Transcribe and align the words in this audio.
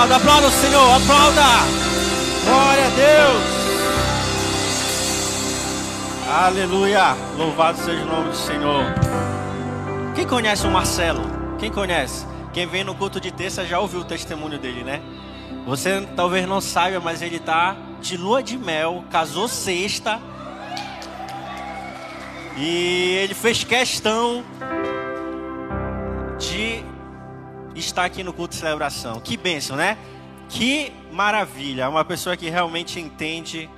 Aplauda, 0.00 0.16
aplauda 0.16 0.46
o 0.46 0.50
Senhor, 0.50 0.96
aplauda. 0.96 1.42
Glória 2.46 2.86
a 2.86 2.88
Deus. 2.88 3.42
Aleluia. 6.26 7.14
Louvado 7.36 7.76
seja 7.76 8.02
o 8.02 8.06
nome 8.06 8.30
do 8.30 8.36
Senhor. 8.36 8.82
Quem 10.14 10.26
conhece 10.26 10.66
o 10.66 10.70
Marcelo? 10.70 11.20
Quem 11.58 11.70
conhece? 11.70 12.26
Quem 12.50 12.66
vem 12.66 12.82
no 12.82 12.94
culto 12.94 13.20
de 13.20 13.30
terça 13.30 13.66
já 13.66 13.78
ouviu 13.78 14.00
o 14.00 14.04
testemunho 14.04 14.58
dele, 14.58 14.82
né? 14.82 15.02
Você 15.66 16.08
talvez 16.16 16.48
não 16.48 16.62
saiba, 16.62 16.98
mas 16.98 17.20
ele 17.20 17.36
está 17.36 17.76
de 18.00 18.16
lua 18.16 18.42
de 18.42 18.56
mel, 18.56 19.04
casou 19.10 19.48
sexta. 19.48 20.18
E 22.56 23.18
ele 23.22 23.34
fez 23.34 23.64
questão 23.64 24.42
de 26.38 26.89
estar 27.86 28.04
aqui 28.04 28.22
no 28.22 28.32
culto 28.32 28.54
de 28.54 28.60
celebração. 28.60 29.20
Que 29.20 29.36
bênção, 29.36 29.76
né? 29.76 29.96
Que 30.48 30.92
maravilha. 31.12 31.88
Uma 31.88 32.04
pessoa 32.04 32.36
que 32.36 32.48
realmente 32.48 32.98
entende 32.98 33.68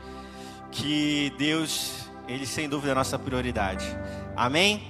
que 0.70 1.32
Deus, 1.38 2.08
Ele 2.26 2.46
sem 2.46 2.68
dúvida 2.68 2.90
é 2.90 2.92
a 2.92 2.96
nossa 2.96 3.18
prioridade. 3.18 3.84
Amém? 4.36 4.82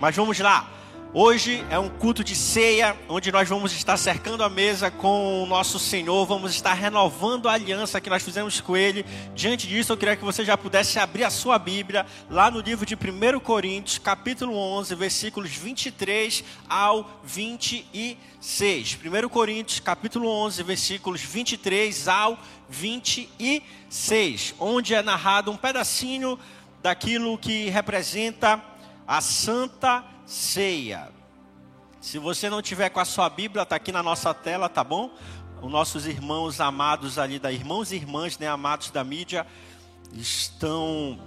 Mas 0.00 0.16
vamos 0.16 0.38
lá. 0.38 0.77
Hoje 1.14 1.64
é 1.70 1.78
um 1.78 1.88
culto 1.88 2.22
de 2.22 2.36
ceia, 2.36 2.94
onde 3.08 3.32
nós 3.32 3.48
vamos 3.48 3.72
estar 3.72 3.96
cercando 3.96 4.44
a 4.44 4.50
mesa 4.50 4.90
com 4.90 5.42
o 5.42 5.46
nosso 5.46 5.78
Senhor, 5.78 6.26
vamos 6.26 6.52
estar 6.52 6.74
renovando 6.74 7.48
a 7.48 7.54
aliança 7.54 7.98
que 7.98 8.10
nós 8.10 8.22
fizemos 8.22 8.60
com 8.60 8.76
Ele. 8.76 9.06
Diante 9.34 9.66
disso, 9.66 9.90
eu 9.90 9.96
queria 9.96 10.16
que 10.16 10.24
você 10.24 10.44
já 10.44 10.54
pudesse 10.54 10.98
abrir 10.98 11.24
a 11.24 11.30
sua 11.30 11.58
Bíblia, 11.58 12.04
lá 12.28 12.50
no 12.50 12.60
livro 12.60 12.84
de 12.84 12.94
1 12.94 13.40
Coríntios, 13.40 13.96
capítulo 13.96 14.54
11, 14.54 14.94
versículos 14.96 15.50
23 15.50 16.44
ao 16.68 17.10
26. 17.24 18.98
1 19.02 19.28
Coríntios, 19.30 19.80
capítulo 19.80 20.28
11, 20.28 20.62
versículos 20.62 21.22
23 21.22 22.06
ao 22.06 22.38
26, 22.68 24.54
onde 24.60 24.92
é 24.92 25.00
narrado 25.00 25.50
um 25.50 25.56
pedacinho 25.56 26.38
daquilo 26.82 27.38
que 27.38 27.70
representa 27.70 28.62
a 29.06 29.22
Santa 29.22 30.04
ceia. 30.28 31.08
Se 32.02 32.18
você 32.18 32.50
não 32.50 32.60
tiver 32.60 32.90
com 32.90 33.00
a 33.00 33.04
sua 33.04 33.30
Bíblia, 33.30 33.62
está 33.62 33.76
aqui 33.76 33.90
na 33.90 34.02
nossa 34.02 34.34
tela, 34.34 34.68
tá 34.68 34.84
bom? 34.84 35.10
Os 35.62 35.70
nossos 35.70 36.06
irmãos 36.06 36.60
amados 36.60 37.18
ali, 37.18 37.38
da 37.38 37.50
irmãos 37.50 37.90
e 37.90 37.96
irmãs, 37.96 38.38
né, 38.38 38.46
amados 38.46 38.90
da 38.90 39.02
mídia, 39.02 39.46
estão 40.12 41.18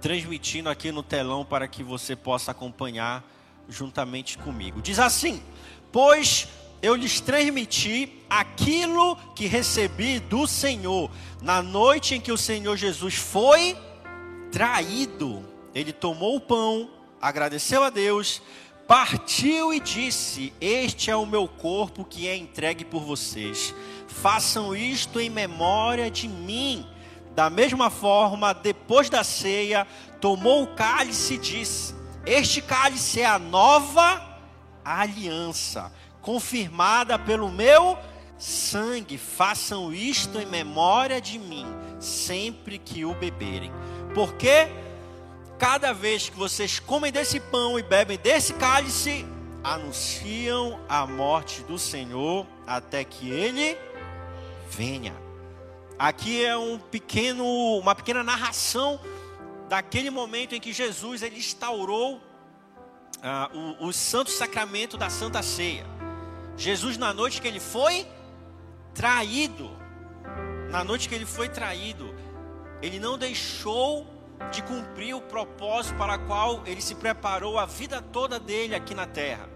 transmitindo 0.00 0.70
aqui 0.70 0.90
no 0.90 1.02
telão 1.02 1.44
para 1.44 1.68
que 1.68 1.82
você 1.82 2.16
possa 2.16 2.52
acompanhar 2.52 3.22
juntamente 3.68 4.38
comigo. 4.38 4.80
Diz 4.80 4.98
assim: 4.98 5.42
Pois 5.92 6.48
eu 6.80 6.94
lhes 6.94 7.20
transmiti 7.20 8.24
aquilo 8.30 9.14
que 9.34 9.46
recebi 9.46 10.20
do 10.20 10.46
Senhor. 10.46 11.10
Na 11.42 11.60
noite 11.62 12.14
em 12.14 12.20
que 12.20 12.32
o 12.32 12.38
Senhor 12.38 12.76
Jesus 12.78 13.14
foi 13.14 13.76
traído, 14.50 15.44
ele 15.74 15.92
tomou 15.92 16.36
o 16.36 16.40
pão 16.40 16.93
agradeceu 17.24 17.82
a 17.82 17.88
Deus, 17.88 18.42
partiu 18.86 19.72
e 19.72 19.80
disse: 19.80 20.52
Este 20.60 21.10
é 21.10 21.16
o 21.16 21.24
meu 21.24 21.48
corpo 21.48 22.04
que 22.04 22.28
é 22.28 22.36
entregue 22.36 22.84
por 22.84 23.02
vocês. 23.02 23.74
Façam 24.06 24.76
isto 24.76 25.18
em 25.18 25.30
memória 25.30 26.10
de 26.10 26.28
mim. 26.28 26.86
Da 27.34 27.48
mesma 27.48 27.88
forma, 27.88 28.52
depois 28.52 29.08
da 29.08 29.24
ceia, 29.24 29.86
tomou 30.20 30.64
o 30.64 30.74
cálice 30.74 31.34
e 31.34 31.38
disse: 31.38 31.94
Este 32.26 32.60
cálice 32.60 33.22
é 33.22 33.26
a 33.26 33.38
nova 33.38 34.22
aliança, 34.84 35.90
confirmada 36.20 37.18
pelo 37.18 37.50
meu 37.50 37.98
sangue. 38.36 39.16
Façam 39.16 39.94
isto 39.94 40.38
em 40.38 40.44
memória 40.44 41.22
de 41.22 41.38
mim, 41.38 41.66
sempre 41.98 42.78
que 42.78 43.02
o 43.02 43.14
beberem. 43.14 43.72
Porque 44.14 44.68
cada 45.58 45.92
vez 45.92 46.28
que 46.28 46.36
vocês 46.36 46.78
comem 46.78 47.12
desse 47.12 47.38
pão 47.38 47.78
e 47.78 47.82
bebem 47.82 48.18
desse 48.18 48.54
cálice, 48.54 49.24
anunciam 49.62 50.80
a 50.88 51.06
morte 51.06 51.62
do 51.62 51.78
Senhor 51.78 52.46
até 52.66 53.02
que 53.04 53.30
ele 53.30 53.78
venha. 54.70 55.14
Aqui 55.98 56.44
é 56.44 56.56
um 56.56 56.78
pequeno, 56.78 57.44
uma 57.78 57.94
pequena 57.94 58.22
narração 58.22 59.00
daquele 59.68 60.10
momento 60.10 60.54
em 60.54 60.60
que 60.60 60.72
Jesus 60.72 61.22
ele 61.22 61.38
instaurou 61.38 62.20
ah, 63.22 63.50
o, 63.54 63.86
o 63.86 63.92
santo 63.92 64.30
sacramento 64.30 64.96
da 64.96 65.08
Santa 65.08 65.42
Ceia. 65.42 65.86
Jesus 66.56 66.98
na 66.98 67.12
noite 67.12 67.40
que 67.40 67.48
ele 67.48 67.60
foi 67.60 68.06
traído, 68.92 69.70
na 70.70 70.84
noite 70.84 71.08
que 71.08 71.14
ele 71.14 71.26
foi 71.26 71.48
traído, 71.48 72.14
ele 72.82 72.98
não 72.98 73.16
deixou 73.16 74.13
de 74.50 74.62
cumprir 74.62 75.14
o 75.14 75.20
propósito 75.20 75.96
para 75.96 76.16
o 76.16 76.26
qual 76.26 76.62
ele 76.66 76.80
se 76.80 76.94
preparou 76.94 77.58
a 77.58 77.66
vida 77.66 78.00
toda 78.00 78.38
dele 78.38 78.74
aqui 78.74 78.94
na 78.94 79.06
terra. 79.06 79.48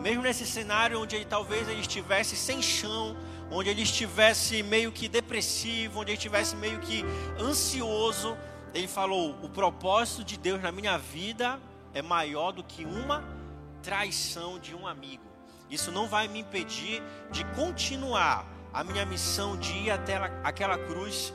Mesmo 0.00 0.22
nesse 0.22 0.46
cenário 0.46 1.00
onde 1.00 1.16
ele 1.16 1.24
talvez 1.24 1.68
ele 1.68 1.80
estivesse 1.80 2.36
sem 2.36 2.60
chão, 2.60 3.16
onde 3.50 3.70
ele 3.70 3.82
estivesse 3.82 4.62
meio 4.62 4.92
que 4.92 5.08
depressivo, 5.08 6.00
onde 6.00 6.10
ele 6.10 6.18
estivesse 6.18 6.54
meio 6.56 6.78
que 6.80 7.04
ansioso, 7.38 8.36
ele 8.74 8.88
falou: 8.88 9.36
"O 9.42 9.48
propósito 9.48 10.22
de 10.22 10.36
Deus 10.36 10.60
na 10.60 10.70
minha 10.70 10.98
vida 10.98 11.58
é 11.94 12.02
maior 12.02 12.52
do 12.52 12.62
que 12.62 12.84
uma 12.84 13.24
traição 13.82 14.58
de 14.58 14.74
um 14.74 14.86
amigo. 14.86 15.24
Isso 15.70 15.90
não 15.90 16.06
vai 16.06 16.28
me 16.28 16.40
impedir 16.40 17.02
de 17.30 17.44
continuar 17.54 18.46
a 18.72 18.84
minha 18.84 19.06
missão 19.06 19.56
de 19.56 19.72
ir 19.72 19.90
até 19.90 20.16
aquela 20.44 20.76
cruz 20.76 21.32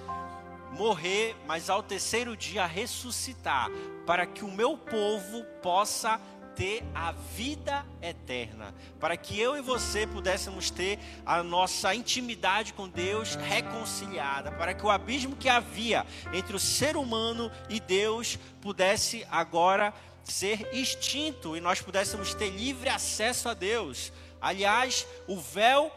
morrer, 0.72 1.36
mas 1.46 1.70
ao 1.70 1.84
terceiro 1.84 2.36
dia 2.36 2.66
ressuscitar, 2.66 3.70
para 4.06 4.26
que 4.26 4.44
o 4.44 4.52
meu 4.52 4.78
povo 4.78 5.44
possa 5.62 6.20
ter 6.56 6.84
a 6.94 7.12
vida 7.12 7.86
eterna, 8.02 8.74
para 9.00 9.16
que 9.16 9.40
eu 9.40 9.58
e 9.58 9.62
você 9.62 10.06
pudéssemos 10.06 10.70
ter 10.70 11.00
a 11.26 11.42
nossa 11.42 11.96
intimidade 11.96 12.74
com 12.74 12.90
Deus 12.90 13.36
reconciliada, 13.36 14.52
para 14.52 14.74
que 14.74 14.86
o 14.86 14.90
abismo 14.90 15.36
que 15.36 15.50
havia 15.50 16.06
entre 16.34 16.56
o 16.56 16.60
ser 16.60 16.98
humano 16.98 17.52
e 17.70 17.80
Deus 17.80 18.38
pudesse 18.62 19.26
agora 19.32 19.94
ser 20.24 20.70
extinto 20.74 21.58
e 21.58 21.62
nós 21.62 21.82
pudéssemos 21.82 22.34
ter 22.34 22.50
livre 22.50 22.90
acesso 22.90 23.50
a 23.50 23.54
Deus. 23.54 24.12
Aliás, 24.40 25.08
o 25.28 25.40
véu 25.40 25.92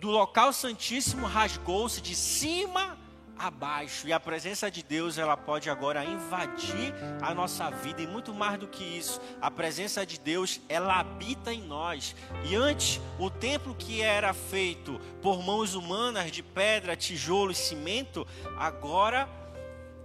do 0.00 0.10
local 0.10 0.52
santíssimo 0.52 1.26
rasgou-se 1.26 2.00
de 2.00 2.14
cima 2.14 2.96
abaixo. 3.38 4.08
E 4.08 4.12
a 4.12 4.20
presença 4.20 4.70
de 4.70 4.82
Deus, 4.82 5.18
ela 5.18 5.36
pode 5.36 5.70
agora 5.70 6.04
invadir 6.04 6.92
a 7.22 7.34
nossa 7.34 7.70
vida. 7.70 8.02
E 8.02 8.06
muito 8.06 8.34
mais 8.34 8.58
do 8.58 8.66
que 8.66 8.82
isso, 8.82 9.20
a 9.40 9.50
presença 9.50 10.04
de 10.04 10.18
Deus, 10.18 10.60
ela 10.68 10.98
habita 10.98 11.52
em 11.52 11.62
nós. 11.62 12.14
E 12.44 12.56
antes, 12.56 13.00
o 13.18 13.30
templo 13.30 13.74
que 13.74 14.02
era 14.02 14.32
feito 14.32 15.00
por 15.22 15.42
mãos 15.42 15.74
humanas 15.74 16.30
de 16.30 16.42
pedra, 16.42 16.96
tijolo 16.96 17.52
e 17.52 17.54
cimento, 17.54 18.26
agora 18.56 19.28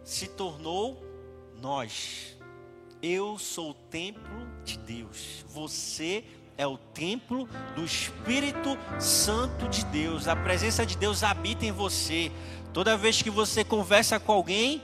se 0.03 0.27
tornou 0.27 1.03
nós. 1.61 2.37
Eu 3.01 3.37
sou 3.37 3.71
o 3.71 3.73
templo 3.73 4.47
de 4.63 4.77
Deus. 4.77 5.43
Você 5.49 6.23
é 6.57 6.67
o 6.67 6.77
templo 6.77 7.47
do 7.75 7.83
Espírito 7.83 8.77
Santo 8.99 9.67
de 9.67 9.83
Deus. 9.85 10.27
A 10.27 10.35
presença 10.35 10.85
de 10.85 10.97
Deus 10.97 11.23
habita 11.23 11.65
em 11.65 11.71
você. 11.71 12.31
Toda 12.73 12.97
vez 12.97 13.21
que 13.21 13.29
você 13.29 13.63
conversa 13.63 14.19
com 14.19 14.31
alguém, 14.31 14.81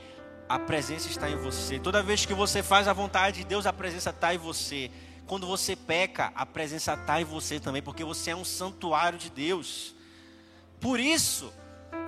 a 0.48 0.60
presença 0.60 1.10
está 1.10 1.28
em 1.28 1.36
você. 1.36 1.80
Toda 1.80 2.04
vez 2.04 2.24
que 2.24 2.36
você 2.36 2.62
faz 2.62 2.88
a 2.88 2.94
vontade 2.94 3.40
de 3.40 3.46
Deus, 3.46 3.66
a 3.66 3.74
presença 3.74 4.12
está 4.12 4.32
em 4.32 4.38
você. 4.38 4.92
Quando 5.26 5.48
você 5.48 5.76
peca, 5.76 6.32
a 6.36 6.46
presença 6.46 6.94
está 6.94 7.20
em 7.20 7.24
você 7.24 7.60
também, 7.60 7.82
porque 7.82 8.04
você 8.04 8.30
é 8.30 8.36
um 8.36 8.46
santuário 8.46 9.18
de 9.18 9.32
Deus. 9.32 9.96
Por 10.80 11.00
isso, 11.00 11.52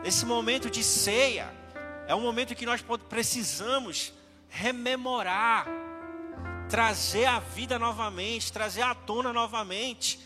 esse 0.03 0.23
momento 0.23 0.69
de 0.69 0.83
ceia 0.83 1.51
é 2.07 2.13
um 2.13 2.21
momento 2.21 2.53
que 2.53 2.65
nós 2.65 2.83
precisamos 3.09 4.13
rememorar, 4.49 5.65
trazer 6.69 7.25
a 7.25 7.39
vida 7.39 7.79
novamente, 7.79 8.53
trazer 8.53 8.83
à 8.83 8.93
tona 8.93 9.33
novamente 9.33 10.19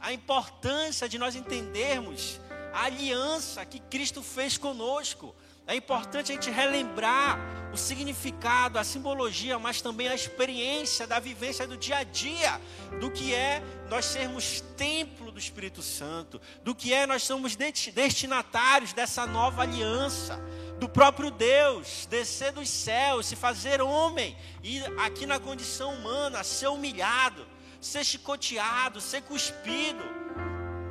a 0.00 0.10
importância 0.10 1.06
de 1.06 1.18
nós 1.18 1.36
entendermos 1.36 2.40
a 2.72 2.84
aliança 2.84 3.64
que 3.64 3.78
Cristo 3.78 4.22
fez 4.22 4.56
conosco. 4.56 5.34
É 5.66 5.76
importante 5.76 6.32
a 6.32 6.34
gente 6.34 6.50
relembrar 6.50 7.38
o 7.72 7.76
significado, 7.76 8.78
a 8.78 8.84
simbologia, 8.84 9.58
mas 9.58 9.80
também 9.80 10.08
a 10.08 10.14
experiência 10.14 11.06
da 11.06 11.20
vivência 11.20 11.66
do 11.66 11.76
dia 11.76 11.98
a 11.98 12.02
dia, 12.04 12.60
do 13.00 13.10
que 13.10 13.32
é 13.32 13.62
nós 13.88 14.04
sermos 14.06 14.60
templo 14.76 15.30
do 15.30 15.38
Espírito 15.38 15.80
Santo, 15.80 16.40
do 16.64 16.74
que 16.74 16.92
é 16.92 17.06
nós 17.06 17.22
somos 17.22 17.54
destinatários 17.56 18.92
dessa 18.92 19.24
nova 19.24 19.62
aliança, 19.62 20.36
do 20.80 20.88
próprio 20.88 21.30
Deus 21.30 22.06
descer 22.10 22.50
dos 22.50 22.68
céus, 22.68 23.26
se 23.26 23.36
fazer 23.36 23.80
homem 23.80 24.36
e 24.64 24.80
aqui 24.98 25.26
na 25.26 25.38
condição 25.38 25.94
humana 25.94 26.42
ser 26.42 26.66
humilhado, 26.66 27.46
ser 27.80 28.04
chicoteado, 28.04 29.00
ser 29.00 29.22
cuspido 29.22 30.22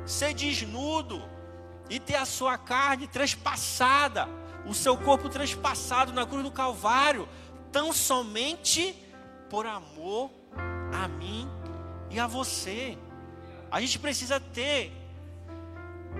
ser 0.04 0.34
desnudo 0.34 1.22
e 1.92 2.00
ter 2.00 2.14
a 2.14 2.24
sua 2.24 2.56
carne 2.56 3.06
trespassada, 3.06 4.26
o 4.64 4.72
seu 4.72 4.96
corpo 4.96 5.28
trespassado 5.28 6.10
na 6.10 6.24
cruz 6.24 6.42
do 6.42 6.50
Calvário, 6.50 7.28
tão 7.70 7.92
somente 7.92 8.96
por 9.50 9.66
amor 9.66 10.30
a 10.90 11.06
mim 11.06 11.46
e 12.10 12.18
a 12.18 12.26
você. 12.26 12.96
A 13.70 13.78
gente 13.78 13.98
precisa 13.98 14.40
ter 14.40 14.90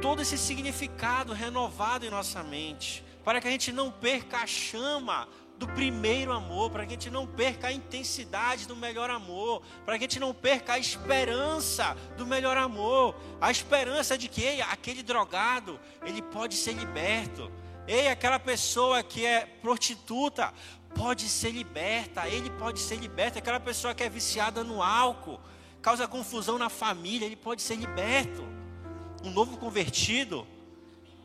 todo 0.02 0.20
esse 0.20 0.36
significado 0.36 1.32
renovado 1.32 2.04
em 2.04 2.10
nossa 2.10 2.42
mente, 2.42 3.02
para 3.24 3.40
que 3.40 3.48
a 3.48 3.50
gente 3.50 3.72
não 3.72 3.90
perca 3.90 4.42
a 4.42 4.46
chama 4.46 5.26
do 5.62 5.68
primeiro 5.68 6.32
amor, 6.32 6.70
para 6.70 6.84
que 6.84 6.88
a 6.88 6.96
gente 6.96 7.08
não 7.08 7.24
perca 7.24 7.68
a 7.68 7.72
intensidade 7.72 8.66
do 8.66 8.74
melhor 8.74 9.08
amor, 9.08 9.62
para 9.86 9.96
que 9.96 10.04
a 10.04 10.08
gente 10.08 10.18
não 10.18 10.34
perca 10.34 10.72
a 10.72 10.78
esperança 10.78 11.96
do 12.16 12.26
melhor 12.26 12.56
amor, 12.56 13.14
a 13.40 13.48
esperança 13.48 14.18
de 14.18 14.26
que 14.26 14.42
ei, 14.42 14.60
aquele 14.60 15.04
drogado, 15.04 15.78
ele 16.04 16.20
pode 16.20 16.56
ser 16.56 16.72
liberto. 16.72 17.48
Ei, 17.86 18.08
aquela 18.08 18.40
pessoa 18.40 19.04
que 19.04 19.24
é 19.24 19.46
prostituta 19.46 20.52
pode 20.96 21.28
ser 21.28 21.52
liberta, 21.52 22.26
ele 22.26 22.50
pode 22.50 22.80
ser 22.80 22.96
liberto, 22.96 23.38
aquela 23.38 23.60
pessoa 23.60 23.94
que 23.94 24.02
é 24.02 24.08
viciada 24.08 24.64
no 24.64 24.82
álcool, 24.82 25.38
causa 25.80 26.08
confusão 26.08 26.58
na 26.58 26.68
família, 26.68 27.24
ele 27.24 27.36
pode 27.36 27.62
ser 27.62 27.76
liberto. 27.76 28.42
Um 29.22 29.30
novo 29.30 29.56
convertido, 29.58 30.44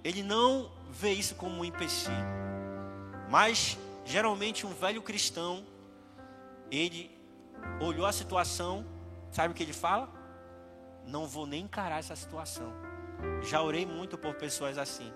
ele 0.04 0.22
não 0.22 0.72
vê 0.92 1.14
isso 1.14 1.34
como 1.34 1.62
um 1.62 1.66
empecilho. 1.66 2.38
Mas 3.32 3.78
geralmente 4.08 4.66
um 4.66 4.74
velho 4.74 5.02
cristão, 5.02 5.66
ele 6.72 7.12
olhou 7.82 8.06
a 8.06 8.12
situação, 8.14 8.86
sabe 9.30 9.52
o 9.52 9.54
que 9.54 9.62
ele 9.62 9.74
fala? 9.74 10.10
Não 11.06 11.28
vou 11.28 11.46
nem 11.46 11.66
encarar 11.66 12.00
essa 12.00 12.16
situação. 12.16 12.74
Já 13.44 13.62
orei 13.62 13.86
muito 13.86 14.18
por 14.18 14.34
pessoas 14.36 14.78
assim. 14.78 15.12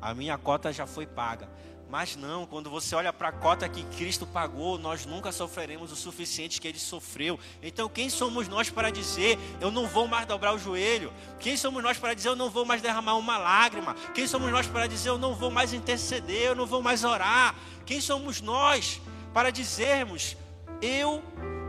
A 0.00 0.14
minha 0.14 0.38
cota 0.38 0.72
já 0.72 0.86
foi 0.86 1.06
paga. 1.06 1.48
Mas 1.94 2.16
não, 2.16 2.44
quando 2.44 2.68
você 2.68 2.92
olha 2.96 3.12
para 3.12 3.28
a 3.28 3.32
cota 3.32 3.68
que 3.68 3.84
Cristo 3.96 4.26
pagou, 4.26 4.76
nós 4.76 5.06
nunca 5.06 5.30
sofreremos 5.30 5.92
o 5.92 5.96
suficiente 5.96 6.60
que 6.60 6.66
ele 6.66 6.80
sofreu. 6.80 7.38
Então, 7.62 7.88
quem 7.88 8.10
somos 8.10 8.48
nós 8.48 8.68
para 8.68 8.90
dizer, 8.90 9.38
eu 9.60 9.70
não 9.70 9.86
vou 9.86 10.08
mais 10.08 10.26
dobrar 10.26 10.52
o 10.52 10.58
joelho? 10.58 11.12
Quem 11.38 11.56
somos 11.56 11.80
nós 11.84 11.96
para 11.96 12.12
dizer, 12.12 12.30
eu 12.30 12.34
não 12.34 12.50
vou 12.50 12.64
mais 12.64 12.82
derramar 12.82 13.14
uma 13.14 13.38
lágrima? 13.38 13.94
Quem 14.12 14.26
somos 14.26 14.50
nós 14.50 14.66
para 14.66 14.88
dizer, 14.88 15.10
eu 15.10 15.18
não 15.18 15.36
vou 15.36 15.52
mais 15.52 15.72
interceder, 15.72 16.46
eu 16.46 16.56
não 16.56 16.66
vou 16.66 16.82
mais 16.82 17.04
orar? 17.04 17.54
Quem 17.86 18.00
somos 18.00 18.40
nós 18.40 19.00
para 19.32 19.50
dizermos, 19.50 20.36
eu 20.82 21.22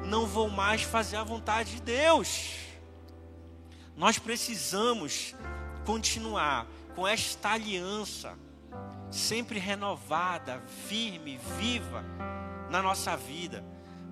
não 0.07 0.25
vou 0.25 0.49
mais 0.49 0.81
fazer 0.81 1.17
a 1.17 1.23
vontade 1.23 1.75
de 1.75 1.81
Deus? 1.83 2.49
Nós 3.95 4.17
precisamos 4.17 5.35
continuar 5.85 6.65
com 6.95 7.07
esta 7.07 7.51
aliança 7.51 8.35
sempre 9.11 9.59
renovada, 9.59 10.61
firme, 10.87 11.39
viva 11.57 12.03
na 12.69 12.81
nossa 12.81 13.15
vida, 13.15 13.63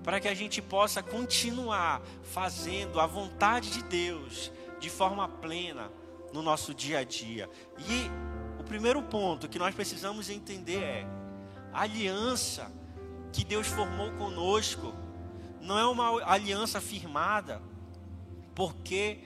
para 0.04 0.19
que 0.19 0.28
a 0.28 0.34
gente 0.34 0.62
possa 0.62 1.01
continuar 1.01 2.01
fazendo 2.24 3.00
a 3.00 3.06
vontade 3.06 3.72
de 3.72 3.84
Deus 3.84 4.51
de 4.80 4.90
forma 4.90 5.28
plena 5.28 5.92
no 6.34 6.42
nosso 6.42 6.74
dia 6.74 7.00
a 7.00 7.04
dia. 7.04 7.50
E 7.80 8.10
o 8.60 8.63
primeiro 8.63 9.01
ponto 9.04 9.48
que 9.48 9.60
nós 9.60 9.74
precisamos 9.74 10.30
entender 10.30 10.81
é 10.81 11.07
a 11.72 11.81
aliança 11.81 12.72
que 13.31 13.44
Deus 13.44 13.68
formou 13.68 14.12
conosco 14.12 14.94
não 15.60 15.80
é 15.80 15.86
uma 15.86 16.24
aliança 16.31 16.80
firmada 16.81 17.62
porque 18.54 19.19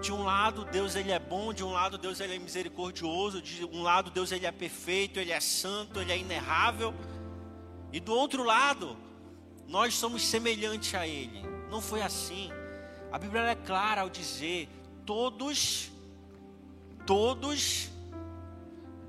de 0.00 0.12
um 0.12 0.24
lado, 0.24 0.64
Deus 0.64 0.96
ele 0.96 1.12
é 1.12 1.18
bom, 1.18 1.52
de 1.52 1.62
um 1.62 1.70
lado, 1.70 1.98
Deus 1.98 2.20
ele 2.20 2.34
é 2.34 2.38
misericordioso, 2.38 3.42
de 3.42 3.64
um 3.66 3.82
lado, 3.82 4.10
Deus 4.10 4.32
ele 4.32 4.46
é 4.46 4.52
perfeito, 4.52 5.20
ele 5.20 5.30
é 5.30 5.40
santo, 5.40 6.00
ele 6.00 6.10
é 6.10 6.18
inerrável. 6.18 6.94
E 7.92 8.00
do 8.00 8.12
outro 8.12 8.42
lado, 8.42 8.96
nós 9.68 9.94
somos 9.94 10.26
semelhantes 10.26 10.94
a 10.94 11.06
ele. 11.06 11.42
Não 11.70 11.80
foi 11.80 12.02
assim. 12.02 12.50
A 13.12 13.18
Bíblia 13.18 13.42
é 13.42 13.54
clara 13.54 14.00
ao 14.00 14.08
dizer: 14.08 14.68
todos, 15.04 15.90
todos 17.06 17.90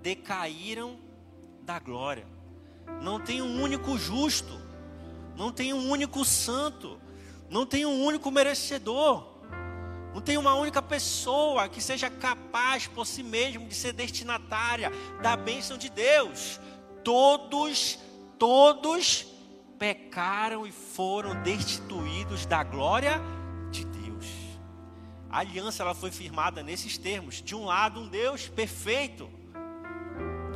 decaíram 0.01 0.99
da 1.61 1.79
glória. 1.79 2.27
Não 3.01 3.19
tem 3.19 3.41
um 3.41 3.61
único 3.61 3.97
justo, 3.97 4.59
não 5.37 5.51
tem 5.51 5.73
um 5.73 5.89
único 5.89 6.25
santo, 6.25 6.99
não 7.49 7.65
tem 7.65 7.85
um 7.85 8.03
único 8.03 8.29
merecedor. 8.29 9.30
Não 10.13 10.21
tem 10.21 10.37
uma 10.37 10.55
única 10.55 10.81
pessoa 10.81 11.69
que 11.69 11.81
seja 11.81 12.09
capaz 12.09 12.85
por 12.87 13.05
si 13.05 13.23
mesmo 13.23 13.67
de 13.67 13.75
ser 13.75 13.93
destinatária 13.93 14.91
da 15.21 15.37
bênção 15.37 15.77
de 15.77 15.89
Deus. 15.89 16.59
Todos, 17.03 17.97
todos 18.37 19.25
pecaram 19.79 20.67
e 20.67 20.71
foram 20.71 21.41
destituídos 21.41 22.45
da 22.45 22.61
glória 22.61 23.21
de 23.71 23.85
Deus. 23.85 24.25
A 25.29 25.39
aliança 25.39 25.81
ela 25.81 25.95
foi 25.95 26.11
firmada 26.11 26.61
nesses 26.61 26.97
termos. 26.97 27.41
De 27.41 27.55
um 27.55 27.63
lado, 27.63 28.01
um 28.01 28.07
Deus 28.07 28.49
perfeito, 28.49 29.29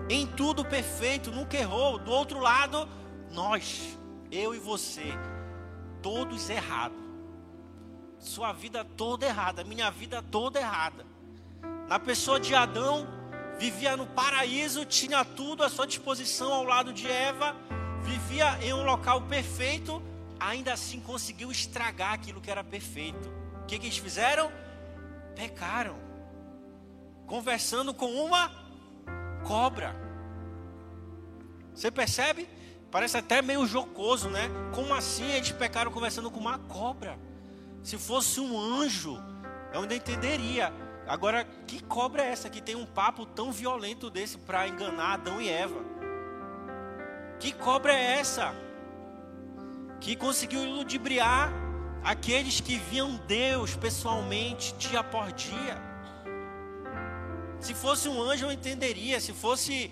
em 0.10 0.28
tudo 0.28 0.66
perfeito, 0.66 1.31
nunca 1.31 1.57
errou. 1.57 1.98
Do 1.98 2.12
outro 2.12 2.40
lado, 2.40 2.88
nós, 3.31 3.98
eu 4.30 4.54
e 4.54 4.60
você, 4.60 5.13
todos 6.02 6.50
errados 6.50 7.05
sua 8.25 8.51
vida 8.51 8.83
toda 8.83 9.25
errada, 9.25 9.63
minha 9.63 9.89
vida 9.92 10.22
toda 10.22 10.60
errada. 10.60 11.06
Na 11.88 12.00
pessoa 12.00 12.39
de 12.39 12.56
Adão, 12.56 13.07
vivia 13.57 13.95
no 13.95 14.07
paraíso, 14.07 14.83
tinha 14.86 15.24
tudo 15.24 15.63
à 15.63 15.69
sua 15.69 15.86
disposição 15.86 16.51
ao 16.51 16.63
lado 16.63 16.92
de 16.92 17.10
Eva, 17.10 17.56
vivia 18.01 18.57
em 18.63 18.74
um 18.74 18.83
local 18.83 19.22
perfeito, 19.22 20.01
ainda 20.39 20.74
assim 20.74 21.00
conseguiu 21.00 21.51
estragar 21.51 22.13
aquilo 22.13 22.42
que 22.42 22.51
era 22.51 22.63
perfeito. 22.63 23.30
O 23.62 23.66
que, 23.66 23.80
que 23.80 23.86
eles 23.86 23.98
fizeram? 23.98 24.51
Pecaram, 25.36 25.95
conversando 27.28 27.94
com 27.94 28.12
uma 28.12 28.51
cobra. 29.44 29.95
Você 31.74 31.92
percebe? 31.92 32.48
Parece 32.89 33.18
até 33.18 33.42
meio 33.42 33.66
jocoso, 33.68 34.30
né? 34.30 34.50
Como 34.74 34.94
assim 34.94 35.30
eles 35.31 35.51
pecaram 35.51 35.92
conversando 35.92 36.31
com 36.31 36.39
uma 36.39 36.57
cobra? 36.57 37.19
Se 37.85 37.99
fosse 37.99 38.39
um 38.39 38.57
anjo, 38.57 39.21
eu 39.71 39.81
ainda 39.81 39.93
entenderia. 39.93 40.73
Agora, 41.07 41.45
que 41.67 41.83
cobra 41.83 42.23
é 42.23 42.31
essa 42.31 42.49
que 42.49 42.59
tem 42.59 42.75
um 42.75 42.83
papo 42.83 43.27
tão 43.27 43.51
violento 43.51 44.09
desse 44.09 44.39
para 44.39 44.68
enganar 44.68 45.13
Adão 45.13 45.39
e 45.39 45.47
Eva? 45.47 45.80
Que 47.39 47.51
cobra 47.51 47.94
é 47.94 48.18
essa 48.18 48.56
que 50.01 50.15
conseguiu 50.15 50.63
ludibriar 50.63 51.54
aqueles 52.04 52.59
que 52.59 52.75
viam 52.75 53.18
Deus 53.27 53.75
pessoalmente 53.75 54.73
dia 54.80 55.04
por 55.04 55.31
dia? 55.31 55.77
Se 57.59 57.75
fosse 57.75 58.09
um 58.09 58.19
anjo, 58.19 58.47
eu 58.47 58.51
entenderia. 58.51 59.21
Se 59.21 59.31
fosse 59.31 59.92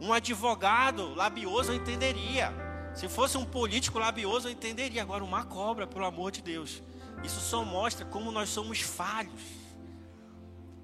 um 0.00 0.12
advogado 0.12 1.16
labioso, 1.16 1.72
eu 1.72 1.74
entenderia. 1.74 2.52
Se 2.94 3.08
fosse 3.08 3.36
um 3.36 3.44
político 3.44 3.98
labioso, 3.98 4.46
eu 4.46 4.52
entenderia. 4.52 5.02
Agora, 5.02 5.24
uma 5.24 5.44
cobra, 5.44 5.84
pelo 5.84 6.04
amor 6.04 6.30
de 6.30 6.42
Deus. 6.42 6.80
Isso 7.24 7.40
só 7.40 7.64
mostra 7.64 8.06
como 8.06 8.30
nós 8.30 8.48
somos 8.48 8.80
falhos, 8.80 9.42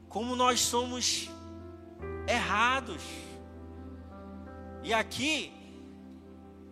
como 0.08 0.34
nós 0.36 0.60
somos 0.60 1.28
errados. 2.26 3.02
E 4.82 4.92
aqui 4.92 5.52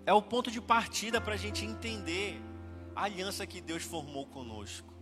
é 0.05 0.13
o 0.13 0.23
ponto 0.23 0.51
de 0.51 0.61
partida 0.61 1.21
para 1.21 1.35
a 1.35 1.37
gente 1.37 1.65
entender 1.65 2.41
a 2.95 3.05
aliança 3.05 3.47
que 3.47 3.61
Deus 3.61 3.83
formou 3.83 4.27
conosco. 4.27 4.93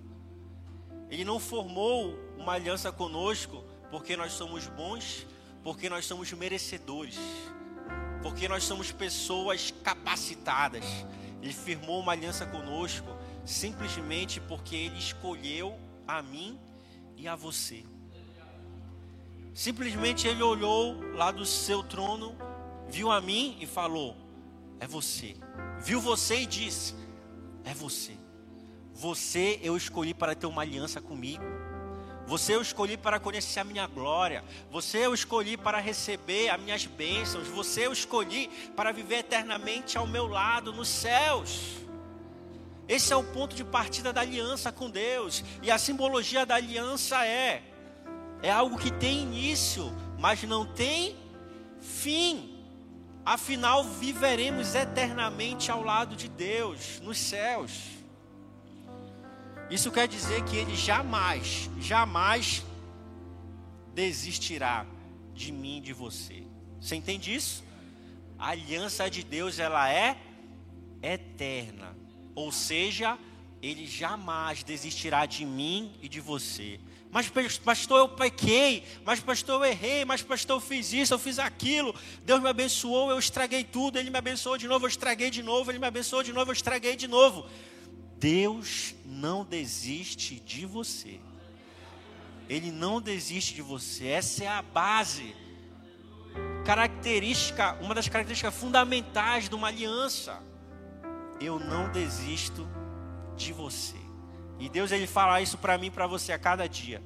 Ele 1.09 1.25
não 1.25 1.40
formou 1.40 2.17
uma 2.38 2.52
aliança 2.52 2.93
conosco 2.93 3.64
porque 3.90 4.17
nós 4.17 4.33
somos 4.33 4.67
bons, 4.69 5.26
porque 5.64 5.88
nós 5.88 6.07
somos 6.07 6.33
merecedores, 6.33 7.19
porque 8.23 8.47
nós 8.47 8.62
somos 8.62 8.93
pessoas 8.93 9.75
capacitadas. 9.83 10.85
Ele 11.43 11.52
firmou 11.52 12.00
uma 12.00 12.12
aliança 12.12 12.47
conosco 12.47 13.09
simplesmente 13.50 14.40
porque 14.40 14.76
Ele 14.76 14.99
escolheu 14.99 15.78
a 16.07 16.23
mim 16.23 16.59
e 17.16 17.26
a 17.26 17.35
você. 17.35 17.85
Simplesmente 19.52 20.26
Ele 20.26 20.42
olhou 20.42 21.00
lá 21.14 21.30
do 21.30 21.45
seu 21.45 21.83
trono, 21.83 22.37
viu 22.88 23.11
a 23.11 23.21
mim 23.21 23.57
e 23.61 23.66
falou: 23.66 24.16
É 24.78 24.87
você. 24.87 25.37
Viu 25.80 26.00
você 26.00 26.42
e 26.42 26.47
disse: 26.47 26.95
É 27.64 27.75
você. 27.75 28.16
Você 28.95 29.59
eu 29.62 29.76
escolhi 29.76 30.14
para 30.14 30.35
ter 30.35 30.47
uma 30.47 30.62
aliança 30.62 31.00
comigo. 31.00 31.45
Você 32.26 32.54
eu 32.54 32.62
escolhi 32.62 32.97
para 32.97 33.19
conhecer 33.19 33.61
a 33.61 33.64
minha 33.64 33.87
glória. 33.88 34.45
Você 34.71 34.99
eu 34.99 35.12
escolhi 35.12 35.57
para 35.57 35.78
receber 35.78 36.49
as 36.50 36.61
minhas 36.61 36.87
bênçãos. 36.87 37.49
Você 37.49 37.87
eu 37.87 37.92
escolhi 37.92 38.49
para 38.76 38.92
viver 38.92 39.16
eternamente 39.16 39.99
ao 39.99 40.07
meu 40.07 40.28
lado 40.28 40.73
nos 40.73 40.88
céus. 40.88 41.80
Esse 42.91 43.13
é 43.13 43.17
o 43.17 43.23
ponto 43.23 43.55
de 43.55 43.63
partida 43.63 44.13
da 44.13 44.21
aliança 44.21 44.73
com 44.73 44.91
Deus. 44.91 45.45
E 45.63 45.71
a 45.71 45.79
simbologia 45.79 46.45
da 46.45 46.57
aliança 46.57 47.25
é 47.25 47.63
é 48.43 48.51
algo 48.51 48.77
que 48.77 48.91
tem 48.91 49.23
início, 49.23 49.93
mas 50.19 50.43
não 50.43 50.67
tem 50.67 51.17
fim. 51.81 52.59
Afinal, 53.25 53.85
viveremos 53.85 54.75
eternamente 54.75 55.71
ao 55.71 55.85
lado 55.85 56.17
de 56.17 56.27
Deus, 56.27 56.99
nos 57.01 57.17
céus. 57.19 57.83
Isso 59.71 59.93
quer 59.93 60.09
dizer 60.09 60.43
que 60.45 60.57
Ele 60.57 60.75
jamais, 60.75 61.71
jamais 61.79 62.65
desistirá 63.95 64.85
de 65.33 65.53
mim 65.53 65.79
e 65.79 65.83
de 65.83 65.93
você. 65.93 66.43
Você 66.81 66.97
entende 66.97 67.33
isso? 67.33 67.63
A 68.37 68.49
aliança 68.49 69.09
de 69.09 69.23
Deus, 69.23 69.61
ela 69.61 69.89
é 69.89 70.17
eterna. 71.01 72.00
Ou 72.35 72.51
seja, 72.53 73.19
Ele 73.63 73.87
jamais 73.87 74.63
desistirá 74.63 75.27
de 75.27 75.45
mim 75.45 75.93
e 76.03 76.09
de 76.09 76.21
você. 76.21 76.81
Mas 77.13 77.29
pastor, 77.59 77.99
eu 77.99 78.09
pequei. 78.09 78.85
Mas 79.05 79.19
pastor, 79.21 79.61
eu 79.61 79.71
errei. 79.71 80.05
Mas 80.05 80.23
pastor, 80.23 80.57
eu 80.57 80.61
fiz 80.61 80.93
isso, 80.93 81.13
eu 81.13 81.19
fiz 81.19 81.39
aquilo. 81.39 81.95
Deus 82.25 82.41
me 82.41 82.49
abençoou, 82.49 83.11
eu 83.11 83.19
estraguei 83.19 83.65
tudo. 83.65 83.99
Ele 83.99 84.11
me 84.11 84.19
abençoou 84.19 84.57
de 84.57 84.69
novo, 84.69 84.85
eu 84.85 84.89
estraguei 84.89 85.31
de 85.31 85.43
novo. 85.43 85.71
Ele 85.71 85.79
me 85.79 85.87
abençoou 85.87 86.23
de 86.23 86.33
novo, 86.33 86.51
eu 86.51 86.55
estraguei 86.55 86.95
de 86.95 87.09
novo. 87.09 87.47
Deus 88.17 88.95
não 89.05 89.45
desiste 89.45 90.39
de 90.39 90.67
você. 90.67 91.19
Ele 92.49 92.71
não 92.71 93.01
desiste 93.01 93.55
de 93.55 93.63
você. 93.63 94.07
Essa 94.07 94.45
é 94.45 94.49
a 94.49 94.63
base. 94.63 95.35
Característica, 96.65 97.77
uma 97.81 97.95
das 97.95 98.09
características 98.09 98.55
fundamentais 98.55 99.49
de 99.49 99.55
uma 99.55 99.69
aliança. 99.69 100.41
Eu 101.41 101.59
não 101.59 101.91
desisto 101.91 102.69
de 103.37 103.53
você. 103.53 103.97
E 104.59 104.69
Deus 104.69 104.93
ele 104.93 105.07
fala 105.07 105.41
isso 105.41 105.57
para 105.57 105.79
mim 105.79 105.91
para 105.91 106.07
você 106.07 106.33
a 106.33 106.39
cada 106.39 106.69
dia. 106.69 107.03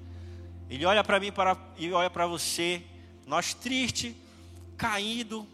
Ele 0.68 0.84
olha 0.84 1.04
para 1.04 1.20
mim 1.20 1.30
para, 1.30 1.56
e 1.76 1.92
olha 1.92 2.10
para 2.10 2.26
você, 2.26 2.82
nós 3.26 3.54
triste, 3.54 4.16
caído, 4.76 5.46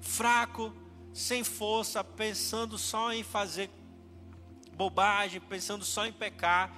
fraco, 0.00 0.74
sem 1.12 1.44
força, 1.44 2.02
pensando 2.02 2.76
só 2.76 3.12
em 3.12 3.22
fazer 3.22 3.70
bobagem, 4.74 5.40
pensando 5.40 5.84
só 5.84 6.06
em 6.06 6.12
pecar. 6.12 6.72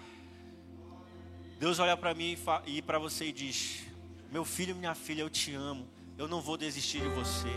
Deus 1.59 1.79
olha 1.79 1.97
para 1.97 2.13
mim 2.15 2.37
e 2.67 2.83
para 2.83 2.99
você 2.99 3.27
e 3.27 3.33
diz: 3.33 3.87
Meu 4.31 4.45
filho, 4.45 4.75
minha 4.75 4.95
filha, 4.95 5.23
eu 5.23 5.31
te 5.31 5.55
amo, 5.55 5.89
eu 6.19 6.29
não 6.29 6.41
vou 6.41 6.57
desistir 6.57 7.01
de 7.01 7.09
você. 7.09 7.49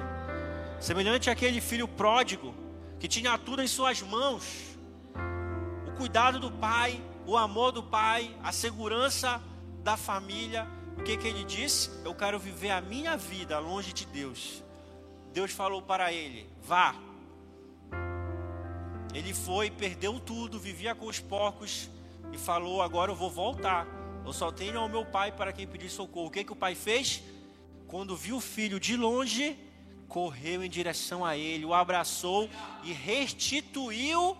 Semelhante 0.80 1.30
àquele 1.30 1.60
filho 1.60 1.88
pródigo 1.88 2.54
que 3.03 3.07
tinha 3.10 3.38
tudo 3.38 3.62
em 3.62 3.67
suas 3.67 4.01
mãos 4.01 4.77
cuidado 5.98 6.39
do 6.39 6.50
pai, 6.50 7.03
o 7.27 7.36
amor 7.36 7.74
do 7.74 7.83
pai, 7.83 8.33
a 8.41 8.53
segurança 8.53 9.43
da 9.83 9.98
família. 9.98 10.65
O 10.98 11.03
que, 11.03 11.17
que 11.17 11.27
ele 11.27 11.43
disse? 11.43 11.89
Eu 12.05 12.15
quero 12.15 12.39
viver 12.39 12.72
a 12.72 12.79
minha 12.79 13.17
vida 13.17 13.60
longe 13.60 13.91
de 13.91 14.05
Deus. 14.05 14.63
Deus 15.33 15.51
falou 15.51 15.81
para 15.81 16.13
ele: 16.13 16.50
vá. 16.62 16.95
Ele 19.13 19.33
foi, 19.33 19.69
perdeu 19.69 20.17
tudo, 20.22 20.57
vivia 20.57 20.95
com 20.95 21.07
os 21.07 21.19
porcos 21.19 21.89
e 22.31 22.38
falou: 22.38 22.81
agora 22.81 23.12
eu 23.12 23.15
vou 23.17 23.29
voltar. 23.29 23.86
Eu 24.25 24.31
só 24.31 24.50
tenho 24.50 24.79
ao 24.79 24.88
meu 24.88 25.05
pai 25.05 25.29
para 25.29 25.51
quem 25.51 25.67
pedir 25.67 25.89
socorro. 25.89 26.27
O 26.27 26.31
que, 26.31 26.45
que 26.45 26.53
o 26.53 26.55
pai 26.55 26.74
fez? 26.74 27.22
Quando 27.86 28.15
viu 28.15 28.38
o 28.38 28.41
filho 28.41 28.79
de 28.79 28.95
longe, 28.95 29.60
correu 30.13 30.63
em 30.63 30.70
direção 30.70 31.25
a 31.25 31.36
ele, 31.36 31.65
o 31.65 31.74
abraçou 31.74 32.48
e 32.84 32.93
restituiu 32.93 34.38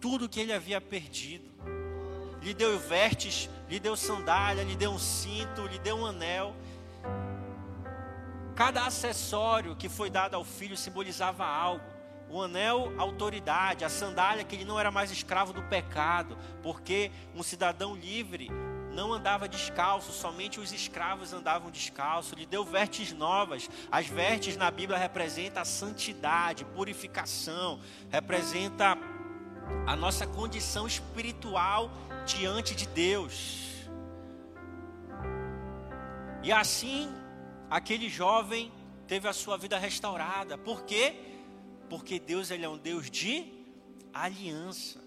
tudo 0.00 0.28
que 0.28 0.38
ele 0.38 0.52
havia 0.52 0.80
perdido. 0.80 1.50
Lhe 2.40 2.54
deu 2.54 2.78
vertes, 2.78 3.50
lhe 3.68 3.80
deu 3.80 3.96
sandália, 3.96 4.62
lhe 4.62 4.76
deu 4.76 4.92
um 4.92 5.00
cinto, 5.00 5.66
lhe 5.66 5.80
deu 5.80 5.96
um 5.96 6.06
anel. 6.06 6.54
Cada 8.54 8.86
acessório 8.86 9.74
que 9.74 9.88
foi 9.88 10.08
dado 10.08 10.34
ao 10.34 10.44
filho 10.44 10.76
simbolizava 10.76 11.44
algo. 11.44 11.84
O 12.30 12.40
anel, 12.40 12.94
autoridade, 12.98 13.84
a 13.84 13.88
sandália, 13.88 14.44
que 14.44 14.54
ele 14.54 14.64
não 14.64 14.78
era 14.78 14.92
mais 14.92 15.10
escravo 15.10 15.52
do 15.52 15.62
pecado, 15.64 16.38
porque 16.62 17.10
um 17.34 17.42
cidadão 17.42 17.96
livre 17.96 18.48
não 18.96 19.12
andava 19.12 19.46
descalço, 19.46 20.10
somente 20.10 20.58
os 20.58 20.72
escravos 20.72 21.34
andavam 21.34 21.70
descalço. 21.70 22.34
Lhe 22.34 22.46
deu 22.46 22.64
vestes 22.64 23.12
novas. 23.12 23.68
As 23.92 24.06
vestes 24.06 24.56
na 24.56 24.70
Bíblia 24.70 24.98
representam 24.98 25.60
a 25.60 25.66
santidade, 25.66 26.64
purificação, 26.64 27.78
representa 28.08 28.96
a 29.86 29.94
nossa 29.94 30.26
condição 30.26 30.86
espiritual 30.86 31.90
diante 32.24 32.74
de 32.74 32.86
Deus. 32.88 33.66
E 36.42 36.50
assim, 36.50 37.14
aquele 37.68 38.08
jovem 38.08 38.72
teve 39.06 39.28
a 39.28 39.34
sua 39.34 39.58
vida 39.58 39.76
restaurada. 39.76 40.56
Por 40.56 40.84
quê? 40.84 41.14
Porque 41.90 42.18
Deus 42.18 42.50
ele 42.50 42.64
é 42.64 42.68
um 42.68 42.78
Deus 42.78 43.10
de 43.10 43.52
aliança. 44.14 45.04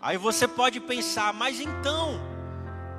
Aí 0.00 0.16
você 0.16 0.46
pode 0.46 0.78
pensar, 0.78 1.32
mas 1.32 1.58
então 1.58 2.31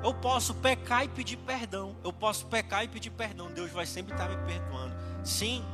eu 0.04 0.12
posso 0.12 0.54
pecar 0.54 1.02
e 1.02 1.08
pedir 1.08 1.38
perdão. 1.38 1.96
Eu 2.04 2.12
posso 2.12 2.44
pecar 2.46 2.84
e 2.84 2.88
pedir 2.88 3.08
perdão. 3.08 3.50
Deus 3.50 3.70
vai 3.70 3.86
sempre 3.86 4.12
estar 4.12 4.28
me 4.28 4.36
perdoando. 4.46 4.94
Sim, 5.24 5.64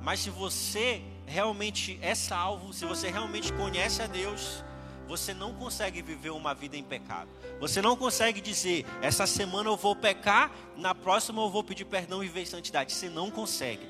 mas 0.00 0.20
se 0.20 0.30
você 0.30 1.02
realmente 1.26 1.98
é 2.00 2.14
salvo, 2.14 2.72
se 2.72 2.86
você 2.86 3.10
realmente 3.10 3.52
conhece 3.52 4.00
a 4.00 4.06
Deus, 4.06 4.64
você 5.06 5.34
não 5.34 5.52
consegue 5.52 6.00
viver 6.00 6.30
uma 6.30 6.54
vida 6.54 6.74
em 6.74 6.82
pecado. 6.82 7.28
Você 7.60 7.82
não 7.82 7.94
consegue 7.96 8.40
dizer, 8.40 8.86
essa 9.02 9.26
semana 9.26 9.68
eu 9.68 9.76
vou 9.76 9.94
pecar, 9.94 10.50
na 10.74 10.94
próxima 10.94 11.42
eu 11.42 11.50
vou 11.50 11.62
pedir 11.62 11.84
perdão 11.84 12.24
e 12.24 12.28
viver 12.28 12.46
santidade. 12.46 12.94
Você 12.94 13.10
não 13.10 13.30
consegue. 13.30 13.86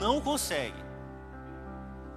Não 0.00 0.20
consegue. 0.20 0.82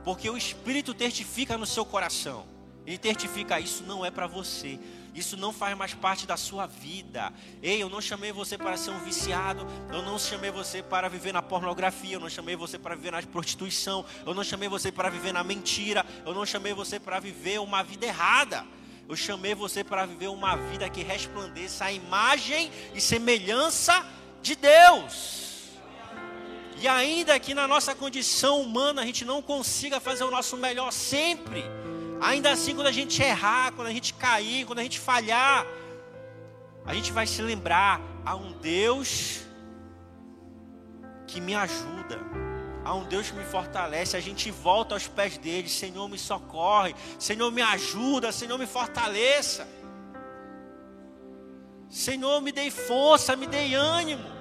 Porque 0.03 0.27
o 0.27 0.35
Espírito 0.35 0.95
testifica 0.95 1.59
no 1.59 1.65
seu 1.67 1.85
coração. 1.85 2.45
Ele 2.87 2.97
testifica, 2.97 3.59
isso 3.59 3.83
não 3.83 4.03
é 4.03 4.09
para 4.09 4.25
você. 4.25 4.79
Isso 5.17 5.35
não 5.35 5.51
faz 5.51 5.75
mais 5.75 5.95
parte 5.95 6.27
da 6.27 6.37
sua 6.37 6.67
vida. 6.67 7.33
Ei, 7.59 7.81
eu 7.81 7.89
não 7.89 7.99
chamei 7.99 8.31
você 8.31 8.55
para 8.55 8.77
ser 8.77 8.91
um 8.91 8.99
viciado. 8.99 9.65
Eu 9.91 10.03
não 10.03 10.19
chamei 10.19 10.51
você 10.51 10.83
para 10.83 11.09
viver 11.09 11.33
na 11.33 11.41
pornografia. 11.41 12.17
Eu 12.17 12.19
não 12.19 12.29
chamei 12.29 12.55
você 12.55 12.77
para 12.77 12.93
viver 12.93 13.11
na 13.11 13.21
prostituição. 13.23 14.05
Eu 14.23 14.35
não 14.35 14.43
chamei 14.43 14.69
você 14.69 14.91
para 14.91 15.09
viver 15.09 15.33
na 15.33 15.43
mentira. 15.43 16.05
Eu 16.23 16.35
não 16.35 16.45
chamei 16.45 16.71
você 16.71 16.99
para 16.99 17.19
viver 17.19 17.59
uma 17.59 17.81
vida 17.81 18.05
errada. 18.05 18.63
Eu 19.09 19.15
chamei 19.15 19.55
você 19.55 19.83
para 19.83 20.05
viver 20.05 20.27
uma 20.27 20.55
vida 20.55 20.87
que 20.87 21.01
resplandeça 21.01 21.85
a 21.85 21.91
imagem 21.91 22.71
e 22.93 23.01
semelhança 23.01 24.05
de 24.43 24.55
Deus. 24.55 25.47
E 26.79 26.87
ainda 26.87 27.39
que 27.39 27.55
na 27.55 27.67
nossa 27.67 27.95
condição 27.95 28.61
humana 28.61 29.01
a 29.01 29.05
gente 29.05 29.25
não 29.25 29.41
consiga 29.41 29.99
fazer 29.99 30.25
o 30.25 30.29
nosso 30.29 30.55
melhor 30.57 30.91
sempre, 30.91 31.63
Ainda 32.21 32.51
assim, 32.51 32.75
quando 32.75 32.87
a 32.87 32.91
gente 32.91 33.21
errar, 33.21 33.71
quando 33.73 33.87
a 33.87 33.91
gente 33.91 34.13
cair, 34.13 34.65
quando 34.65 34.79
a 34.79 34.83
gente 34.83 34.99
falhar, 34.99 35.65
a 36.85 36.93
gente 36.93 37.11
vai 37.11 37.27
se 37.27 37.41
lembrar: 37.41 38.01
há 38.25 38.35
um 38.35 38.53
Deus 38.53 39.41
que 41.27 41.39
me 41.39 41.53
ajuda, 41.53 42.19
há 42.83 42.93
um 42.95 43.03
Deus 43.03 43.29
que 43.29 43.35
me 43.37 43.43
fortalece. 43.43 44.17
A 44.17 44.19
gente 44.19 44.49
volta 44.49 44.95
aos 44.95 45.07
pés 45.07 45.37
dele: 45.37 45.69
Senhor, 45.69 46.07
me 46.07 46.17
socorre, 46.17 46.95
Senhor, 47.19 47.51
me 47.51 47.61
ajuda, 47.61 48.31
Senhor, 48.31 48.57
me 48.57 48.65
fortaleça. 48.65 49.67
Senhor, 51.89 52.41
me 52.41 52.51
dê 52.51 52.69
força, 52.69 53.35
me 53.35 53.47
dê 53.47 53.73
ânimo. 53.73 54.37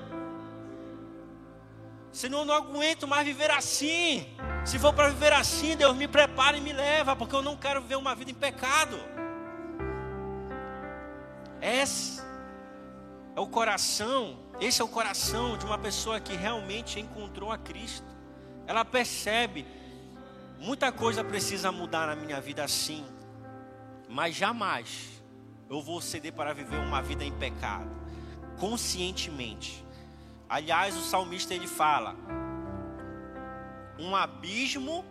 Senhor, 2.10 2.44
não 2.44 2.54
aguento 2.54 3.06
mais 3.06 3.26
viver 3.26 3.50
assim. 3.50 4.26
Se 4.66 4.80
for 4.80 4.92
para 4.92 5.10
viver 5.10 5.32
assim, 5.32 5.76
Deus 5.76 5.96
me 5.96 6.08
prepara 6.08 6.56
e 6.56 6.60
me 6.60 6.72
leva, 6.72 7.14
porque 7.14 7.36
eu 7.36 7.40
não 7.40 7.56
quero 7.56 7.80
viver 7.80 7.94
uma 7.94 8.16
vida 8.16 8.32
em 8.32 8.34
pecado. 8.34 8.98
Esse 11.62 12.20
é 13.36 13.40
o 13.40 13.46
coração, 13.46 14.36
esse 14.60 14.82
é 14.82 14.84
o 14.84 14.88
coração 14.88 15.56
de 15.56 15.64
uma 15.64 15.78
pessoa 15.78 16.18
que 16.18 16.34
realmente 16.34 16.98
encontrou 16.98 17.52
a 17.52 17.58
Cristo. 17.58 18.08
Ela 18.66 18.84
percebe, 18.84 19.64
muita 20.58 20.90
coisa 20.90 21.22
precisa 21.22 21.70
mudar 21.70 22.08
na 22.08 22.16
minha 22.16 22.40
vida 22.40 22.64
assim, 22.64 23.06
mas 24.08 24.34
jamais 24.34 25.22
eu 25.70 25.80
vou 25.80 26.00
ceder 26.00 26.32
para 26.32 26.52
viver 26.52 26.78
uma 26.78 27.00
vida 27.00 27.24
em 27.24 27.32
pecado, 27.32 27.88
conscientemente. 28.58 29.86
Aliás, 30.48 30.96
o 30.96 31.02
salmista 31.02 31.54
ele 31.54 31.68
fala: 31.68 32.16
um 33.98 34.14
abismo 34.14 35.04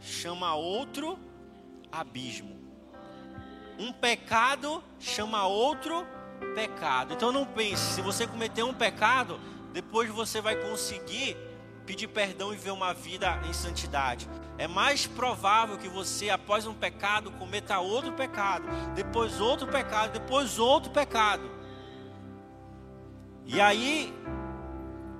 chama 0.00 0.54
outro 0.54 1.18
abismo. 1.90 2.56
Um 3.78 3.92
pecado 3.92 4.82
chama 4.98 5.46
outro 5.46 6.06
pecado. 6.54 7.12
Então 7.14 7.32
não 7.32 7.44
pense, 7.44 7.94
se 7.94 8.00
você 8.00 8.26
cometer 8.26 8.62
um 8.62 8.74
pecado, 8.74 9.38
depois 9.72 10.08
você 10.10 10.40
vai 10.40 10.56
conseguir 10.56 11.36
pedir 11.84 12.08
perdão 12.08 12.52
e 12.52 12.56
ver 12.56 12.72
uma 12.72 12.92
vida 12.92 13.40
em 13.48 13.52
santidade. 13.52 14.28
é 14.58 14.66
mais 14.66 15.06
provável 15.06 15.76
que 15.76 15.88
você, 15.88 16.30
após 16.30 16.66
um 16.66 16.72
pecado, 16.72 17.30
cometa 17.32 17.78
outro 17.78 18.12
pecado, 18.12 18.66
depois 18.94 19.38
outro 19.38 19.66
pecado, 19.68 20.12
depois 20.12 20.58
outro 20.58 20.90
pecado. 20.90 21.50
E 23.44 23.60
aí, 23.60 24.12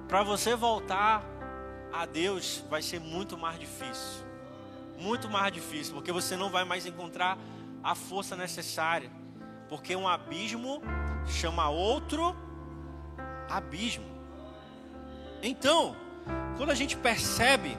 para 0.09 0.23
você 0.23 0.57
voltar 0.57 1.23
a 2.03 2.07
Deus, 2.07 2.63
vai 2.69 2.83
ser 2.83 3.01
muito 3.01 3.37
mais 3.37 3.59
difícil. 3.59 4.25
Muito 4.99 5.29
mais 5.29 5.53
difícil, 5.53 5.95
porque 5.95 6.13
você 6.13 6.37
não 6.37 6.51
vai 6.51 6.65
mais 6.65 6.87
encontrar 6.87 7.39
a 7.83 7.95
força 7.95 8.37
necessária. 8.37 9.11
Porque 9.69 9.95
um 9.95 10.07
abismo 10.07 10.83
chama 11.27 11.69
outro 11.69 12.37
abismo. 13.49 14.05
Então, 15.43 15.97
quando 16.57 16.71
a 16.71 16.75
gente 16.75 16.97
percebe 16.97 17.77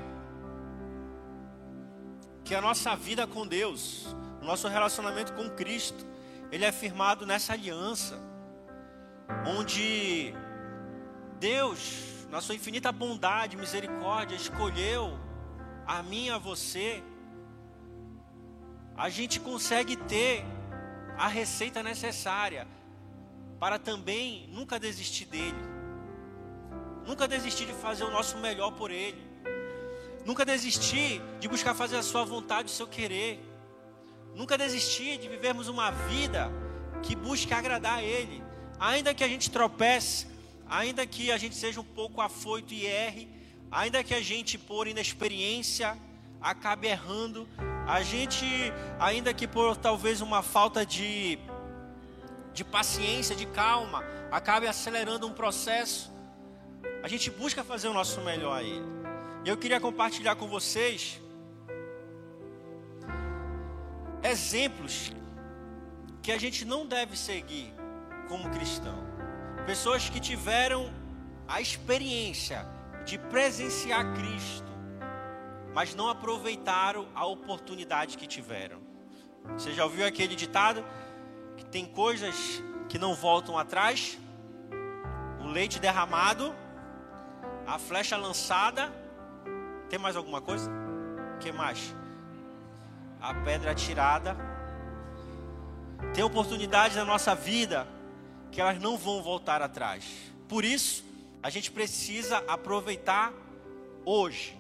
que 2.44 2.56
a 2.56 2.62
nossa 2.62 2.96
vida 2.96 3.28
com 3.28 3.46
Deus, 3.46 4.16
o 4.42 4.46
nosso 4.46 4.68
relacionamento 4.68 5.34
com 5.34 5.50
Cristo, 5.50 6.06
ele 6.52 6.64
é 6.64 6.72
firmado 6.72 7.26
nessa 7.26 7.54
aliança, 7.54 8.18
onde 9.46 10.34
Deus, 11.40 12.17
na 12.30 12.42
sua 12.42 12.56
infinita 12.56 12.92
bondade, 12.92 13.56
misericórdia, 13.56 14.36
escolheu 14.36 15.18
a 15.86 16.04
mim 16.04 16.30
a 16.30 16.38
você, 16.38 17.04
a 18.96 19.10
gente 19.10 19.40
consegue 19.40 19.96
ter 19.96 20.44
a 21.18 21.28
receita 21.28 21.82
necessária 21.82 22.68
para 23.60 23.80
também 23.80 24.50
nunca 24.52 24.80
desistir 24.80 25.26
dele, 25.26 25.64
nunca 27.06 27.28
desistir 27.28 27.66
de 27.66 27.74
fazer 27.74 28.04
o 28.04 28.12
nosso 28.12 28.38
melhor 28.38 28.72
por 28.72 28.92
ele. 28.92 29.28
Nunca 30.28 30.44
desistir 30.44 31.22
de 31.40 31.48
buscar 31.48 31.74
fazer 31.74 31.96
a 31.96 32.04
sua 32.04 32.26
vontade, 32.26 32.68
o 32.68 32.76
seu 32.76 32.86
querer. 32.86 33.42
Nunca 34.36 34.58
desistir 34.58 35.18
de 35.18 35.30
vivermos 35.30 35.70
uma 35.70 35.90
vida 35.90 36.52
que 37.02 37.16
busque 37.16 37.54
agradar 37.54 38.00
a 38.00 38.04
Ele. 38.04 38.44
Ainda 38.78 39.14
que 39.14 39.24
a 39.24 39.28
gente 39.30 39.50
tropece, 39.50 40.28
ainda 40.70 41.06
que 41.06 41.32
a 41.32 41.38
gente 41.38 41.56
seja 41.56 41.80
um 41.80 41.84
pouco 41.84 42.22
afoito 42.22 42.74
e 42.74 42.86
erre, 42.86 43.28
ainda 43.72 44.04
que 44.04 44.14
a 44.14 44.22
gente, 44.22 44.58
por 44.58 44.88
inexperiência, 44.88 45.98
acabe 46.42 46.88
errando, 46.88 47.48
a 47.88 48.02
gente, 48.02 48.46
ainda 49.00 49.34
que 49.34 49.48
por 49.48 49.76
talvez 49.78 50.22
uma 50.22 50.42
falta 50.42 50.86
de, 50.86 51.40
de 52.54 52.64
paciência, 52.64 53.36
de 53.36 53.46
calma, 53.46 54.04
acabe 54.32 54.68
acelerando 54.68 55.28
um 55.28 55.34
processo, 55.34 56.12
a 57.02 57.08
gente 57.08 57.30
busca 57.32 57.64
fazer 57.64 57.88
o 57.88 57.94
nosso 57.94 58.22
melhor 58.22 58.58
a 58.58 58.64
Ele. 58.64 58.86
E 59.46 59.50
eu 59.50 59.58
queria 59.58 59.80
compartilhar 59.80 60.36
com 60.36 60.48
vocês 60.48 61.22
exemplos 64.24 65.12
que 66.22 66.32
a 66.32 66.38
gente 66.38 66.66
não 66.66 66.86
deve 66.86 67.16
seguir 67.18 67.74
como 68.28 68.50
cristão. 68.50 69.17
Pessoas 69.68 70.08
que 70.08 70.22
tiveram 70.22 70.90
a 71.46 71.60
experiência 71.60 72.66
de 73.06 73.18
presenciar 73.18 74.14
Cristo, 74.14 74.72
mas 75.74 75.94
não 75.94 76.08
aproveitaram 76.08 77.06
a 77.14 77.26
oportunidade 77.26 78.18
que 78.18 78.26
tiveram. 78.26 78.80
Você 79.58 79.74
já 79.74 79.84
ouviu 79.84 80.08
aquele 80.08 80.38
ditado 80.38 80.86
que 81.58 81.66
tem 81.66 81.86
coisas 81.86 82.64
que 82.88 82.98
não 82.98 83.14
voltam 83.14 83.58
atrás? 83.58 84.18
O 85.42 85.48
leite 85.48 85.82
derramado, 85.82 86.56
a 87.68 87.78
flecha 87.78 88.16
lançada 88.16 88.90
tem 89.90 90.00
mais 90.00 90.16
alguma 90.16 90.40
coisa? 90.40 90.72
Que 91.42 91.52
mais? 91.52 91.94
A 93.20 93.34
pedra 93.34 93.72
atirada. 93.72 94.38
Tem 96.14 96.24
oportunidades 96.24 96.96
na 96.96 97.04
nossa 97.04 97.36
vida 97.36 97.97
que 98.52 98.62
elas 98.62 98.80
não 98.80 98.98
vão 98.98 99.22
voltar 99.22 99.62
atrás. 99.62 100.06
Por 100.48 100.64
isso, 100.64 101.04
a 101.42 101.50
gente 101.50 101.72
precisa 101.72 102.38
aproveitar 102.48 103.34
hoje 104.06 104.58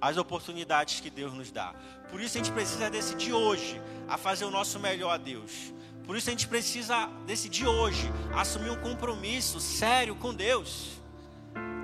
as 0.00 0.16
oportunidades 0.16 1.00
que 1.00 1.10
Deus 1.10 1.32
nos 1.32 1.50
dá. 1.50 1.74
Por 2.10 2.20
isso 2.20 2.36
a 2.36 2.40
gente 2.42 2.52
precisa 2.52 2.90
decidir 2.90 3.32
hoje 3.32 3.80
a 4.08 4.16
fazer 4.16 4.44
o 4.44 4.50
nosso 4.50 4.78
melhor 4.78 5.10
a 5.10 5.16
Deus. 5.16 5.72
Por 6.04 6.16
isso 6.16 6.28
a 6.28 6.32
gente 6.32 6.46
precisa 6.46 7.06
decidir 7.26 7.66
hoje 7.66 8.10
assumir 8.34 8.70
um 8.70 8.80
compromisso 8.80 9.58
sério 9.60 10.14
com 10.14 10.32
Deus 10.32 11.00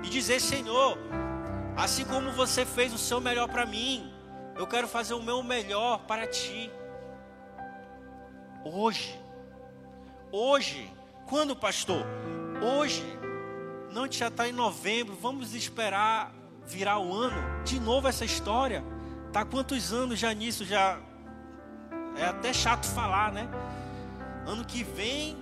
e 0.03 0.09
dizer: 0.09 0.39
Senhor, 0.39 0.97
Assim 1.75 2.05
como 2.05 2.31
você 2.31 2.65
fez 2.65 2.93
o 2.93 2.97
seu 2.99 3.19
melhor 3.19 3.47
para 3.47 3.65
mim, 3.65 4.11
eu 4.55 4.67
quero 4.67 4.87
fazer 4.87 5.15
o 5.15 5.23
meu 5.23 5.41
melhor 5.41 5.99
para 6.05 6.27
ti. 6.27 6.71
Hoje. 8.63 9.19
Hoje. 10.31 10.91
Quando, 11.25 11.55
pastor? 11.55 12.05
Hoje. 12.61 13.03
Não 13.91 14.11
já 14.11 14.27
está 14.27 14.47
em 14.47 14.51
novembro. 14.51 15.15
Vamos 15.21 15.53
esperar 15.53 16.33
virar 16.65 16.99
o 16.99 17.13
ano. 17.13 17.63
De 17.63 17.79
novo 17.79 18.07
essa 18.07 18.25
história. 18.25 18.83
Tá 19.31 19.43
quantos 19.45 19.91
anos 19.91 20.19
já 20.19 20.33
nisso? 20.33 20.65
Já 20.65 20.99
é 22.17 22.25
até 22.25 22.53
chato 22.53 22.85
falar, 22.85 23.31
né? 23.31 23.47
Ano 24.45 24.65
que 24.65 24.83
vem 24.83 25.37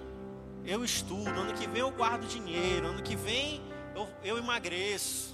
eu 0.65 0.83
estudo. 0.83 1.29
Ano 1.29 1.53
que 1.53 1.67
vem 1.67 1.81
eu 1.81 1.91
guardo 1.91 2.27
dinheiro. 2.27 2.87
Ano 2.87 3.01
que 3.01 3.15
vem 3.15 3.61
eu, 3.95 4.07
eu 4.23 4.37
emagreço 4.37 5.31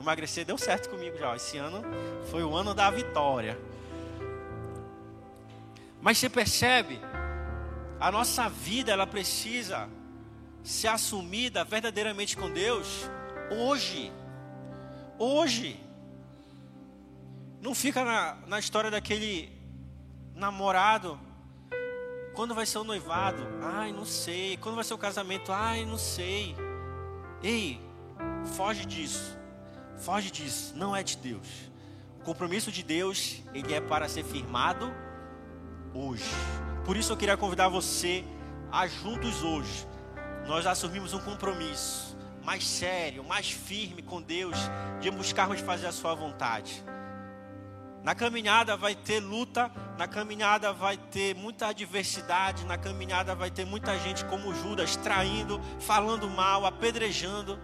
emagrecer 0.00 0.44
deu 0.44 0.58
certo 0.58 0.88
comigo 0.88 1.16
já. 1.16 1.36
Esse 1.36 1.58
ano 1.58 1.82
foi 2.30 2.42
o 2.42 2.54
ano 2.54 2.74
da 2.74 2.90
vitória. 2.90 3.58
Mas 6.00 6.18
você 6.18 6.28
percebe, 6.28 6.98
a 8.00 8.10
nossa 8.10 8.48
vida 8.48 8.90
ela 8.90 9.06
precisa 9.06 9.88
ser 10.64 10.88
assumida 10.88 11.62
verdadeiramente 11.64 12.36
com 12.36 12.50
Deus 12.50 13.08
hoje. 13.50 14.10
Hoje. 15.18 15.78
Não 17.60 17.74
fica 17.74 18.04
na, 18.04 18.38
na 18.46 18.58
história 18.58 18.90
daquele 18.90 19.52
namorado. 20.34 21.20
Quando 22.34 22.54
vai 22.54 22.64
ser 22.64 22.78
o 22.78 22.84
noivado? 22.84 23.46
Ai, 23.62 23.92
não 23.92 24.06
sei. 24.06 24.56
Quando 24.56 24.76
vai 24.76 24.84
ser 24.84 24.94
o 24.94 24.98
casamento? 24.98 25.52
Ai, 25.52 25.84
não 25.84 25.98
sei. 25.98 26.56
Ei, 27.42 27.78
foge 28.56 28.86
disso. 28.86 29.38
Foge 29.98 30.30
disso, 30.30 30.72
não 30.74 30.96
é 30.96 31.02
de 31.02 31.18
Deus. 31.18 31.46
O 32.20 32.24
compromisso 32.24 32.72
de 32.72 32.82
Deus, 32.82 33.42
ele 33.52 33.74
é 33.74 33.80
para 33.80 34.08
ser 34.08 34.24
firmado 34.24 34.90
hoje. 35.92 36.24
Por 36.84 36.96
isso 36.96 37.12
eu 37.12 37.16
queria 37.16 37.36
convidar 37.36 37.68
você 37.68 38.24
a 38.70 38.86
juntos 38.86 39.42
hoje 39.42 39.86
nós 40.46 40.66
assumimos 40.66 41.12
um 41.14 41.20
compromisso 41.20 42.16
mais 42.42 42.66
sério, 42.66 43.22
mais 43.22 43.50
firme 43.50 44.02
com 44.02 44.20
Deus, 44.20 44.56
de 45.00 45.10
buscarmos 45.10 45.60
fazer 45.60 45.86
a 45.86 45.92
sua 45.92 46.14
vontade. 46.14 46.82
Na 48.02 48.14
caminhada 48.14 48.76
vai 48.76 48.94
ter 48.94 49.20
luta, 49.20 49.70
na 49.98 50.08
caminhada 50.08 50.72
vai 50.72 50.96
ter 50.96 51.36
muita 51.36 51.68
adversidade, 51.68 52.64
na 52.64 52.78
caminhada 52.78 53.34
vai 53.34 53.50
ter 53.50 53.66
muita 53.66 53.96
gente 53.98 54.24
como 54.24 54.54
Judas 54.54 54.96
traindo, 54.96 55.60
falando 55.78 56.28
mal, 56.28 56.64
apedrejando, 56.64 57.60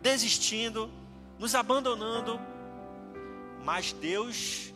desistindo 0.00 0.90
nos 1.38 1.54
abandonando, 1.54 2.40
mas 3.62 3.92
Deus 3.92 4.72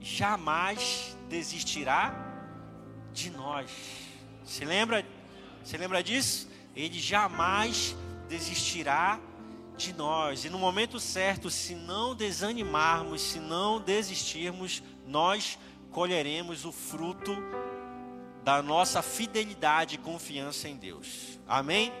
jamais 0.00 1.16
desistirá 1.28 2.14
de 3.16 3.30
nós. 3.30 3.70
Se 4.44 4.64
lembra? 4.64 5.04
Se 5.64 5.76
lembra 5.76 6.02
disso? 6.02 6.48
Ele 6.76 7.00
jamais 7.00 7.96
desistirá 8.28 9.18
de 9.76 9.92
nós. 9.94 10.44
E 10.44 10.50
no 10.50 10.58
momento 10.58 11.00
certo, 11.00 11.50
se 11.50 11.74
não 11.74 12.14
desanimarmos, 12.14 13.22
se 13.22 13.40
não 13.40 13.80
desistirmos, 13.80 14.82
nós 15.06 15.58
colheremos 15.90 16.64
o 16.66 16.72
fruto 16.72 17.34
da 18.44 18.62
nossa 18.62 19.02
fidelidade 19.02 19.94
e 19.94 19.98
confiança 19.98 20.68
em 20.68 20.76
Deus. 20.76 21.40
Amém? 21.48 21.92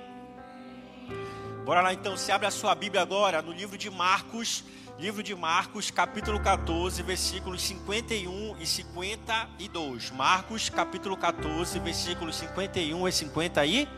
Bora 1.64 1.80
lá 1.80 1.92
então, 1.92 2.16
se 2.16 2.30
abre 2.30 2.46
a 2.46 2.50
sua 2.50 2.74
Bíblia 2.74 3.02
agora 3.02 3.42
no 3.42 3.52
livro 3.52 3.76
de 3.76 3.90
Marcos, 3.90 4.62
livro 4.98 5.22
de 5.22 5.34
Marcos, 5.34 5.90
capítulo 5.90 6.40
14, 6.40 7.02
versículos 7.02 7.60
51 7.62 8.56
e 8.58 8.66
52. 8.66 10.10
Marcos, 10.10 10.70
capítulo 10.70 11.16
14, 11.18 11.78
versículos 11.80 12.36
51 12.36 13.06
e 13.06 13.12
50 13.12 13.60
aí. 13.60 13.88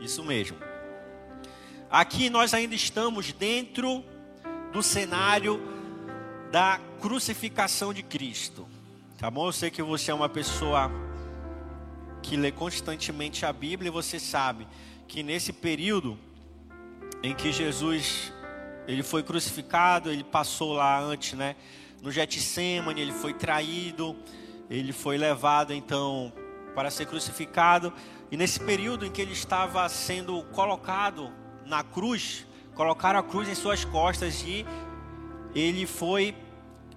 Isso 0.00 0.24
mesmo. 0.24 0.56
Aqui 1.90 2.30
nós 2.30 2.54
ainda 2.54 2.74
estamos 2.74 3.30
dentro 3.32 4.02
do 4.72 4.82
cenário 4.82 5.60
da 6.50 6.80
crucificação 6.98 7.92
de 7.92 8.02
Cristo. 8.02 8.66
Tá 9.18 9.30
bom? 9.30 9.46
Eu 9.48 9.52
sei 9.52 9.70
que 9.70 9.82
você 9.82 10.10
é 10.10 10.14
uma 10.14 10.30
pessoa 10.30 10.90
que 12.22 12.36
lê 12.36 12.50
constantemente 12.50 13.44
a 13.44 13.52
Bíblia, 13.52 13.92
você 13.92 14.18
sabe 14.18 14.66
que 15.06 15.22
nesse 15.22 15.52
período 15.52 16.18
em 17.22 17.34
que 17.34 17.52
Jesus 17.52 18.32
ele 18.86 19.02
foi 19.02 19.22
crucificado, 19.22 20.10
ele 20.10 20.24
passou 20.24 20.72
lá 20.72 21.00
antes, 21.00 21.34
né? 21.34 21.54
No 22.02 22.10
Getsemane, 22.10 23.00
ele 23.00 23.12
foi 23.12 23.32
traído, 23.32 24.16
ele 24.68 24.92
foi 24.92 25.16
levado 25.16 25.72
então 25.72 26.32
para 26.74 26.90
ser 26.90 27.06
crucificado. 27.06 27.92
E 28.30 28.36
nesse 28.36 28.58
período 28.58 29.06
em 29.06 29.10
que 29.10 29.22
ele 29.22 29.32
estava 29.32 29.88
sendo 29.88 30.42
colocado 30.46 31.30
na 31.64 31.84
cruz, 31.84 32.44
colocaram 32.74 33.20
a 33.20 33.22
cruz 33.22 33.48
em 33.48 33.54
suas 33.54 33.84
costas 33.84 34.42
e 34.42 34.66
ele 35.54 35.86
foi 35.86 36.34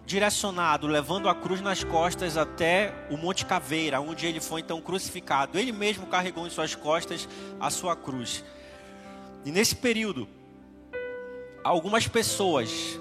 direcionado, 0.06 0.88
levando 0.88 1.28
a 1.28 1.36
cruz 1.36 1.62
nas 1.62 1.84
costas 1.84 2.38
até 2.38 2.94
o 3.10 3.18
Monte 3.18 3.46
Caveira, 3.46 4.00
onde 4.00 4.26
ele 4.26 4.40
foi 4.40 4.62
então 4.62 4.82
crucificado. 4.82 5.60
Ele 5.60 5.72
mesmo 5.72 6.08
carregou 6.08 6.48
em 6.48 6.50
suas 6.50 6.74
costas 6.74 7.28
a 7.60 7.70
sua 7.70 7.96
cruz. 7.96 8.44
E 9.46 9.52
nesse 9.52 9.76
período, 9.76 10.28
algumas 11.64 12.08
pessoas 12.08 13.00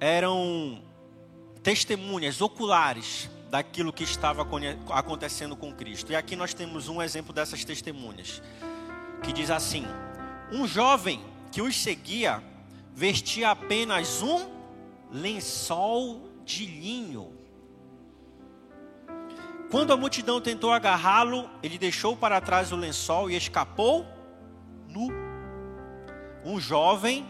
eram 0.00 0.82
testemunhas 1.62 2.40
oculares 2.40 3.28
daquilo 3.50 3.92
que 3.92 4.02
estava 4.02 4.46
acontecendo 4.88 5.54
com 5.54 5.74
Cristo. 5.74 6.10
E 6.10 6.16
aqui 6.16 6.34
nós 6.34 6.54
temos 6.54 6.88
um 6.88 7.02
exemplo 7.02 7.34
dessas 7.34 7.62
testemunhas, 7.66 8.40
que 9.22 9.30
diz 9.30 9.50
assim: 9.50 9.84
Um 10.50 10.66
jovem 10.66 11.22
que 11.52 11.60
os 11.60 11.76
seguia 11.76 12.42
vestia 12.94 13.50
apenas 13.50 14.22
um 14.22 14.48
lençol 15.12 16.30
de 16.46 16.64
linho. 16.64 17.30
Quando 19.70 19.92
a 19.92 19.98
multidão 19.98 20.40
tentou 20.40 20.72
agarrá-lo, 20.72 21.48
ele 21.62 21.76
deixou 21.76 22.16
para 22.16 22.40
trás 22.40 22.72
o 22.72 22.76
lençol 22.76 23.30
e 23.30 23.36
escapou 23.36 24.19
nu. 24.90 25.08
Um 26.44 26.60
jovem 26.60 27.26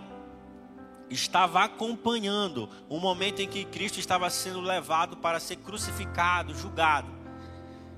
estava 1.11 1.65
acompanhando 1.65 2.69
o 2.89 2.99
momento 2.99 3.41
em 3.41 3.49
que 3.49 3.65
Cristo 3.65 3.99
estava 3.99 4.31
sendo 4.31 4.61
levado 4.61 5.17
para 5.17 5.41
ser 5.41 5.57
crucificado, 5.57 6.55
julgado. 6.55 7.09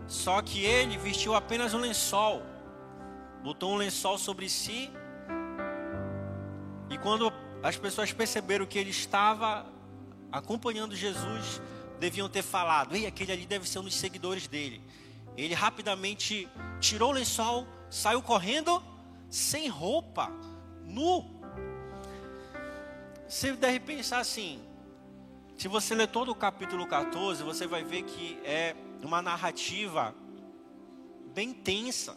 Só 0.06 0.42
que 0.42 0.64
ele 0.64 0.96
vestiu 0.96 1.34
apenas 1.34 1.74
um 1.74 1.78
lençol, 1.78 2.42
botou 3.42 3.72
um 3.72 3.76
lençol 3.76 4.18
sobre 4.18 4.48
si. 4.48 4.90
E 6.90 6.98
quando 6.98 7.32
as 7.62 7.76
pessoas 7.76 8.12
perceberam 8.12 8.66
que 8.66 8.78
ele 8.78 8.90
estava 8.90 9.66
acompanhando 10.30 10.96
Jesus, 10.96 11.60
deviam 12.00 12.28
ter 12.28 12.42
falado: 12.42 12.94
Ei, 12.96 13.06
aquele 13.06 13.32
ali 13.32 13.46
deve 13.46 13.68
ser 13.68 13.78
um 13.78 13.84
dos 13.84 13.94
seguidores 13.94 14.46
dele. 14.46 14.82
Ele 15.36 15.54
rapidamente 15.54 16.48
tirou 16.80 17.10
o 17.10 17.12
lençol, 17.12 17.66
saiu 17.88 18.20
correndo, 18.20 18.82
sem 19.32 19.66
roupa, 19.66 20.30
nu. 20.84 21.24
Você 23.26 23.54
deve 23.54 23.80
pensar 23.80 24.18
assim. 24.18 24.60
Se 25.56 25.68
você 25.68 25.94
ler 25.94 26.08
todo 26.08 26.30
o 26.30 26.34
capítulo 26.34 26.86
14, 26.86 27.42
você 27.42 27.66
vai 27.66 27.82
ver 27.82 28.02
que 28.02 28.38
é 28.44 28.76
uma 29.02 29.22
narrativa 29.22 30.14
bem 31.32 31.54
tensa. 31.54 32.14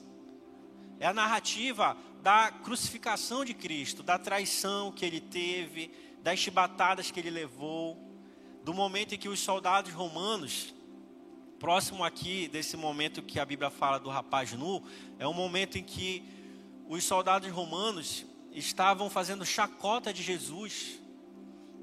É 0.99 1.07
a 1.07 1.13
narrativa 1.13 1.95
da 2.21 2.51
crucificação 2.51 3.45
de 3.45 3.53
Cristo, 3.53 4.03
da 4.03 4.19
traição 4.19 4.91
que 4.91 5.05
ele 5.05 5.21
teve, 5.21 5.91
das 6.21 6.37
chibatadas 6.39 7.11
que 7.11 7.19
ele 7.19 7.29
levou, 7.29 7.97
do 8.61 8.73
momento 8.73 9.15
em 9.15 9.17
que 9.17 9.29
os 9.29 9.39
soldados 9.39 9.93
romanos, 9.93 10.73
próximo 11.59 12.03
aqui 12.03 12.49
desse 12.49 12.75
momento 12.75 13.23
que 13.23 13.39
a 13.39 13.45
Bíblia 13.45 13.69
fala 13.69 13.99
do 13.99 14.09
rapaz 14.09 14.51
nu, 14.51 14.83
é 15.17 15.25
um 15.25 15.33
momento 15.33 15.77
em 15.77 15.83
que 15.83 16.34
os 16.87 17.03
soldados 17.03 17.49
romanos 17.51 18.25
estavam 18.51 19.09
fazendo 19.09 19.45
chacota 19.45 20.13
de 20.13 20.21
Jesus, 20.21 20.99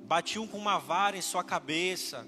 batiam 0.05 0.47
com 0.47 0.59
uma 0.59 0.79
vara 0.79 1.17
em 1.17 1.23
sua 1.23 1.43
cabeça, 1.43 2.27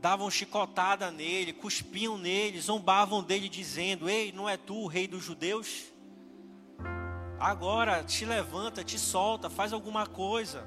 davam 0.00 0.30
chicotada 0.30 1.10
nele, 1.10 1.52
cuspiam 1.52 2.18
nele, 2.18 2.60
zombavam 2.60 3.22
dele, 3.22 3.48
dizendo: 3.48 4.08
Ei, 4.08 4.32
não 4.32 4.48
é 4.48 4.56
tu 4.56 4.76
o 4.76 4.86
rei 4.86 5.06
dos 5.06 5.24
judeus? 5.24 5.92
Agora 7.38 8.02
te 8.02 8.24
levanta, 8.24 8.82
te 8.82 8.98
solta, 8.98 9.48
faz 9.48 9.72
alguma 9.72 10.06
coisa. 10.06 10.66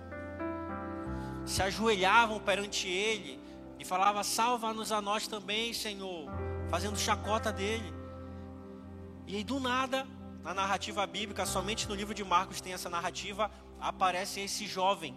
Se 1.46 1.62
ajoelhavam 1.62 2.40
perante 2.40 2.88
ele 2.88 3.40
e 3.78 3.86
falavam: 3.86 4.24
Salva-nos 4.24 4.92
a 4.92 5.02
nós 5.02 5.28
também, 5.28 5.74
Senhor, 5.74 6.30
fazendo 6.70 6.98
chacota 6.98 7.52
dele. 7.52 8.01
E 9.32 9.38
aí, 9.38 9.44
do 9.46 9.62
nada, 9.62 10.06
na 10.44 10.54
narrativa 10.54 11.08
bíblica, 11.08 11.46
somente 11.46 11.88
no 11.88 11.96
livro 11.96 12.14
de 12.14 12.22
Marcos 12.22 12.60
tem 12.60 12.74
essa 12.74 12.90
narrativa, 12.90 13.50
aparece 13.80 14.42
esse 14.42 14.68
jovem 14.68 15.16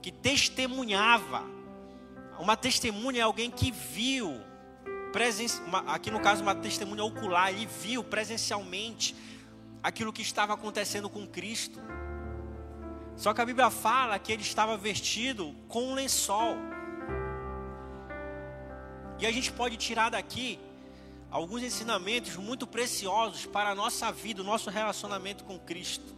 que 0.00 0.10
testemunhava. 0.10 1.42
Uma 2.38 2.56
testemunha 2.56 3.20
é 3.20 3.22
alguém 3.22 3.50
que 3.50 3.70
viu, 3.70 4.40
aqui 5.88 6.10
no 6.10 6.20
caso 6.20 6.40
uma 6.42 6.54
testemunha 6.54 7.04
ocular, 7.04 7.50
ele 7.50 7.66
viu 7.66 8.02
presencialmente 8.02 9.14
aquilo 9.82 10.10
que 10.10 10.22
estava 10.22 10.54
acontecendo 10.54 11.10
com 11.10 11.26
Cristo. 11.26 11.78
Só 13.14 13.34
que 13.34 13.42
a 13.42 13.44
Bíblia 13.44 13.68
fala 13.68 14.18
que 14.18 14.32
ele 14.32 14.40
estava 14.40 14.74
vestido 14.78 15.54
com 15.68 15.90
um 15.90 15.94
lençol. 15.94 16.56
E 19.18 19.26
a 19.26 19.30
gente 19.30 19.52
pode 19.52 19.76
tirar 19.76 20.08
daqui 20.08 20.58
alguns 21.30 21.62
ensinamentos 21.62 22.36
muito 22.36 22.66
preciosos 22.66 23.46
para 23.46 23.70
a 23.70 23.74
nossa 23.74 24.10
vida, 24.10 24.42
o 24.42 24.44
nosso 24.44 24.68
relacionamento 24.68 25.44
com 25.44 25.58
Cristo. 25.58 26.16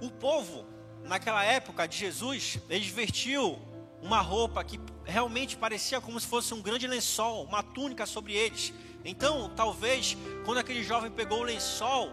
O 0.00 0.10
povo, 0.10 0.66
naquela 1.04 1.44
época 1.44 1.86
de 1.86 1.96
Jesus, 1.96 2.58
eles 2.68 2.88
vestiu 2.88 3.58
uma 4.02 4.20
roupa 4.20 4.62
que 4.64 4.80
realmente 5.04 5.56
parecia 5.56 6.00
como 6.00 6.18
se 6.18 6.26
fosse 6.26 6.52
um 6.52 6.60
grande 6.60 6.86
lençol, 6.86 7.44
uma 7.44 7.62
túnica 7.62 8.04
sobre 8.04 8.34
eles. 8.34 8.74
Então, 9.04 9.50
talvez, 9.54 10.16
quando 10.44 10.58
aquele 10.58 10.82
jovem 10.82 11.10
pegou 11.10 11.40
o 11.40 11.44
lençol, 11.44 12.10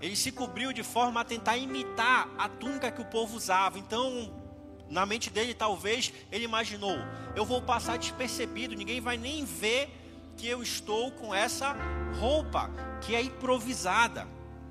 ele 0.00 0.14
se 0.14 0.30
cobriu 0.30 0.72
de 0.72 0.82
forma 0.82 1.20
a 1.20 1.24
tentar 1.24 1.56
imitar 1.56 2.28
a 2.38 2.48
túnica 2.48 2.90
que 2.90 3.02
o 3.02 3.04
povo 3.04 3.36
usava. 3.36 3.78
Então, 3.78 4.45
na 4.88 5.04
mente 5.04 5.30
dele, 5.30 5.54
talvez, 5.54 6.12
ele 6.30 6.44
imaginou: 6.44 6.96
eu 7.34 7.44
vou 7.44 7.62
passar 7.62 7.98
despercebido, 7.98 8.74
ninguém 8.74 9.00
vai 9.00 9.16
nem 9.16 9.44
ver 9.44 9.90
que 10.36 10.46
eu 10.46 10.62
estou 10.62 11.10
com 11.12 11.34
essa 11.34 11.76
roupa 12.18 12.70
que 13.00 13.14
é 13.14 13.22
improvisada 13.22 14.26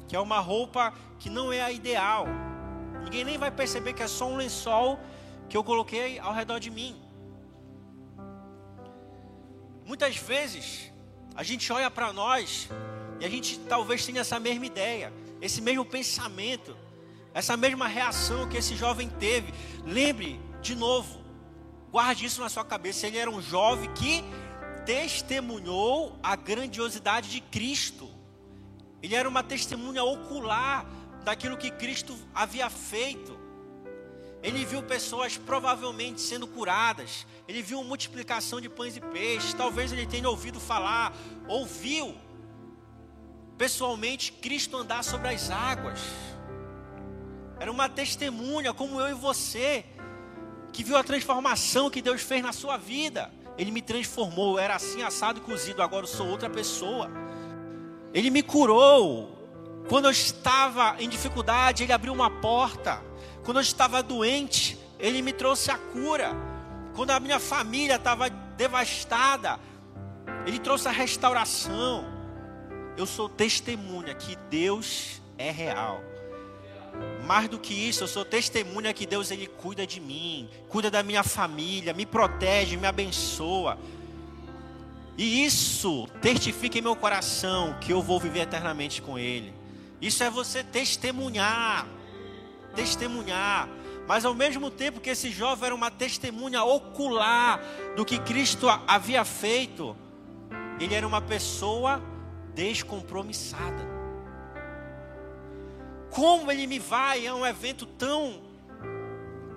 que 0.07 0.15
é 0.15 0.19
uma 0.19 0.39
roupa 0.39 0.93
que 1.19 1.29
não 1.29 1.51
é 1.51 1.61
a 1.61 1.71
ideal. 1.71 2.27
Ninguém 3.03 3.23
nem 3.23 3.37
vai 3.37 3.51
perceber 3.51 3.93
que 3.93 4.03
é 4.03 4.07
só 4.07 4.27
um 4.27 4.37
lençol 4.37 4.99
que 5.49 5.55
eu 5.55 5.63
coloquei 5.63 6.19
ao 6.19 6.33
redor 6.33 6.59
de 6.59 6.69
mim. 6.69 7.01
Muitas 9.85 10.17
vezes 10.17 10.91
a 11.35 11.43
gente 11.43 11.71
olha 11.71 11.89
para 11.91 12.11
nós 12.11 12.69
e 13.19 13.25
a 13.25 13.29
gente 13.29 13.59
talvez 13.59 14.05
tenha 14.05 14.21
essa 14.21 14.39
mesma 14.39 14.65
ideia, 14.65 15.13
esse 15.41 15.61
mesmo 15.61 15.85
pensamento, 15.85 16.75
essa 17.35 17.57
mesma 17.57 17.85
reação 17.85 18.47
que 18.47 18.55
esse 18.55 18.77
jovem 18.77 19.09
teve. 19.09 19.53
Lembre 19.83 20.39
de 20.61 20.73
novo, 20.73 21.19
guarde 21.91 22.25
isso 22.25 22.41
na 22.41 22.47
sua 22.47 22.63
cabeça. 22.63 23.05
Ele 23.05 23.17
era 23.17 23.29
um 23.29 23.41
jovem 23.41 23.93
que 23.93 24.23
testemunhou 24.85 26.17
a 26.23 26.37
grandiosidade 26.37 27.29
de 27.29 27.41
Cristo. 27.41 28.09
Ele 29.03 29.15
era 29.15 29.27
uma 29.27 29.43
testemunha 29.43 30.01
ocular 30.01 30.85
daquilo 31.25 31.57
que 31.57 31.69
Cristo 31.69 32.17
havia 32.33 32.69
feito. 32.69 33.37
Ele 34.41 34.63
viu 34.63 34.81
pessoas 34.81 35.37
provavelmente 35.37 36.21
sendo 36.21 36.47
curadas. 36.47 37.27
Ele 37.49 37.61
viu 37.61 37.83
multiplicação 37.83 38.61
de 38.61 38.69
pães 38.69 38.95
e 38.95 39.01
peixes. 39.01 39.53
Talvez 39.53 39.91
ele 39.91 40.07
tenha 40.07 40.29
ouvido 40.29 40.57
falar, 40.57 41.13
ouviu 41.49 42.15
pessoalmente 43.57 44.31
Cristo 44.31 44.77
andar 44.77 45.03
sobre 45.03 45.27
as 45.27 45.49
águas. 45.49 45.99
Era 47.65 47.71
uma 47.71 47.89
testemunha, 47.89 48.75
como 48.75 49.01
eu 49.01 49.09
e 49.09 49.13
você, 49.15 49.83
que 50.71 50.83
viu 50.83 50.95
a 50.95 51.03
transformação 51.03 51.89
que 51.89 51.99
Deus 51.99 52.21
fez 52.21 52.43
na 52.43 52.53
sua 52.53 52.77
vida. 52.77 53.31
Ele 53.57 53.71
me 53.71 53.81
transformou. 53.81 54.59
Eu 54.59 54.59
era 54.59 54.75
assim, 54.75 55.01
assado 55.01 55.39
e 55.39 55.41
cozido. 55.41 55.81
Agora 55.81 56.03
eu 56.03 56.07
sou 56.07 56.27
outra 56.27 56.47
pessoa. 56.47 57.09
Ele 58.13 58.29
me 58.29 58.43
curou. 58.43 59.35
Quando 59.89 60.05
eu 60.05 60.11
estava 60.11 60.95
em 60.99 61.09
dificuldade, 61.09 61.81
Ele 61.81 61.91
abriu 61.91 62.13
uma 62.13 62.29
porta. 62.29 63.01
Quando 63.43 63.57
eu 63.57 63.63
estava 63.63 64.03
doente, 64.03 64.77
Ele 64.99 65.23
me 65.23 65.33
trouxe 65.33 65.71
a 65.71 65.77
cura. 65.79 66.35
Quando 66.95 67.09
a 67.09 67.19
minha 67.19 67.39
família 67.39 67.95
estava 67.95 68.29
devastada, 68.29 69.59
Ele 70.45 70.59
trouxe 70.59 70.87
a 70.87 70.91
restauração. 70.91 72.05
Eu 72.95 73.07
sou 73.07 73.27
testemunha 73.27 74.13
que 74.13 74.35
Deus 74.51 75.19
é 75.35 75.49
real. 75.49 76.13
Mais 77.25 77.49
do 77.49 77.57
que 77.57 77.73
isso, 77.73 78.03
eu 78.03 78.07
sou 78.07 78.23
testemunha 78.23 78.93
que 78.93 79.05
Deus 79.05 79.31
ele 79.31 79.47
cuida 79.47 79.85
de 79.87 79.99
mim, 79.99 80.47
cuida 80.69 80.91
da 80.91 81.01
minha 81.01 81.23
família, 81.23 81.93
me 81.93 82.05
protege, 82.05 82.77
me 82.77 82.85
abençoa. 82.85 83.79
E 85.17 85.45
isso 85.45 86.07
testifica 86.21 86.77
em 86.77 86.81
meu 86.81 86.95
coração 86.95 87.77
que 87.79 87.91
eu 87.91 88.01
vou 88.01 88.19
viver 88.19 88.41
eternamente 88.41 89.01
com 89.01 89.17
Ele. 89.17 89.53
Isso 90.01 90.23
é 90.23 90.29
você 90.29 90.63
testemunhar. 90.63 91.87
Testemunhar. 92.75 93.69
Mas 94.07 94.25
ao 94.25 94.35
mesmo 94.35 94.69
tempo 94.69 94.99
que 94.99 95.09
esse 95.09 95.31
jovem 95.31 95.67
era 95.67 95.75
uma 95.75 95.89
testemunha 95.89 96.63
ocular 96.63 97.59
do 97.95 98.05
que 98.05 98.19
Cristo 98.19 98.67
havia 98.85 99.23
feito, 99.25 99.95
ele 100.79 100.93
era 100.93 101.07
uma 101.07 101.21
pessoa 101.21 102.03
descompromissada. 102.53 103.94
Como 106.15 106.49
ele 106.49 106.65
me 106.65 106.79
vai 106.79 107.27
a 107.27 107.35
um 107.35 107.45
evento 107.45 107.85
tão, 107.85 108.41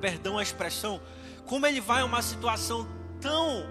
perdão 0.01 0.37
a 0.37 0.43
expressão, 0.43 1.01
como 1.47 1.65
ele 1.65 1.81
vai 1.81 2.01
a 2.01 2.05
uma 2.05 2.21
situação 2.21 2.85
tão 3.21 3.65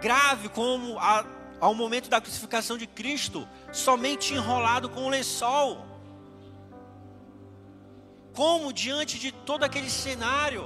grave 0.00 0.48
como 0.48 0.98
a, 0.98 1.26
ao 1.60 1.74
momento 1.74 2.08
da 2.08 2.22
crucificação 2.22 2.78
de 2.78 2.86
Cristo, 2.86 3.46
somente 3.70 4.32
enrolado 4.32 4.88
com 4.88 5.02
um 5.02 5.08
lençol. 5.10 5.84
Como 8.32 8.72
diante 8.72 9.18
de 9.18 9.30
todo 9.30 9.64
aquele 9.64 9.90
cenário, 9.90 10.64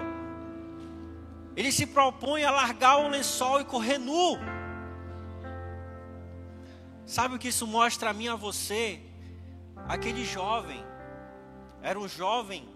ele 1.57 1.73
se 1.73 1.85
propõe 1.85 2.45
a 2.45 2.53
largar 2.53 2.99
o 2.99 3.09
lençol 3.09 3.61
e 3.61 3.65
correr 3.65 3.99
nu. 3.99 4.39
Sabe 7.05 7.35
o 7.35 7.39
que 7.41 7.49
isso 7.49 7.67
mostra 7.67 8.11
a 8.11 8.13
mim 8.13 8.29
a 8.29 8.37
você? 8.37 9.01
Aquele 9.89 10.25
jovem 10.25 10.85
era 11.83 11.99
um 11.99 12.09
jovem 12.09 12.69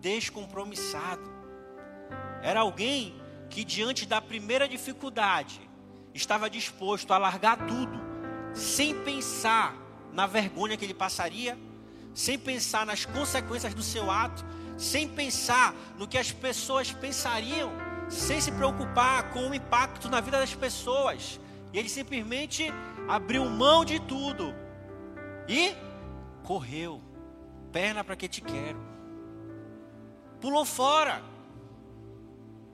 descompromissado. 0.00 1.30
Era 2.42 2.60
alguém 2.60 3.14
que 3.50 3.64
diante 3.64 4.06
da 4.06 4.20
primeira 4.20 4.68
dificuldade 4.68 5.60
estava 6.14 6.48
disposto 6.48 7.12
a 7.12 7.18
largar 7.18 7.66
tudo, 7.66 8.00
sem 8.54 8.94
pensar 9.02 9.76
na 10.12 10.26
vergonha 10.26 10.76
que 10.76 10.84
ele 10.84 10.94
passaria, 10.94 11.58
sem 12.14 12.38
pensar 12.38 12.86
nas 12.86 13.04
consequências 13.04 13.74
do 13.74 13.82
seu 13.82 14.10
ato, 14.10 14.44
sem 14.78 15.08
pensar 15.08 15.74
no 15.98 16.08
que 16.08 16.16
as 16.16 16.32
pessoas 16.32 16.90
pensariam, 16.90 17.70
sem 18.08 18.40
se 18.40 18.50
preocupar 18.50 19.30
com 19.30 19.50
o 19.50 19.54
impacto 19.54 20.08
na 20.08 20.20
vida 20.20 20.38
das 20.38 20.54
pessoas. 20.54 21.38
E 21.72 21.78
ele 21.78 21.88
simplesmente 21.88 22.72
abriu 23.08 23.44
mão 23.44 23.84
de 23.84 24.00
tudo 24.00 24.54
e 25.48 25.74
correu. 26.46 27.02
Perna 27.72 28.02
para 28.02 28.16
que 28.16 28.28
te 28.28 28.40
quero. 28.40 28.78
Pulou 30.40 30.64
fora. 30.64 31.22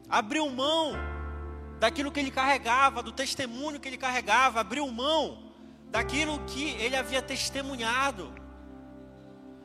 Abriu 0.09 0.49
mão 0.51 0.93
daquilo 1.81 2.13
que 2.13 2.21
ele 2.21 2.31
carregava, 2.31 3.03
do 3.03 3.11
testemunho 3.11 3.81
que 3.81 3.89
ele 3.89 3.97
carregava, 3.99 4.61
abriu 4.61 4.87
mão 4.87 5.51
daquilo 5.91 6.39
que 6.47 6.71
ele 6.75 6.95
havia 6.95 7.21
testemunhado, 7.21 8.33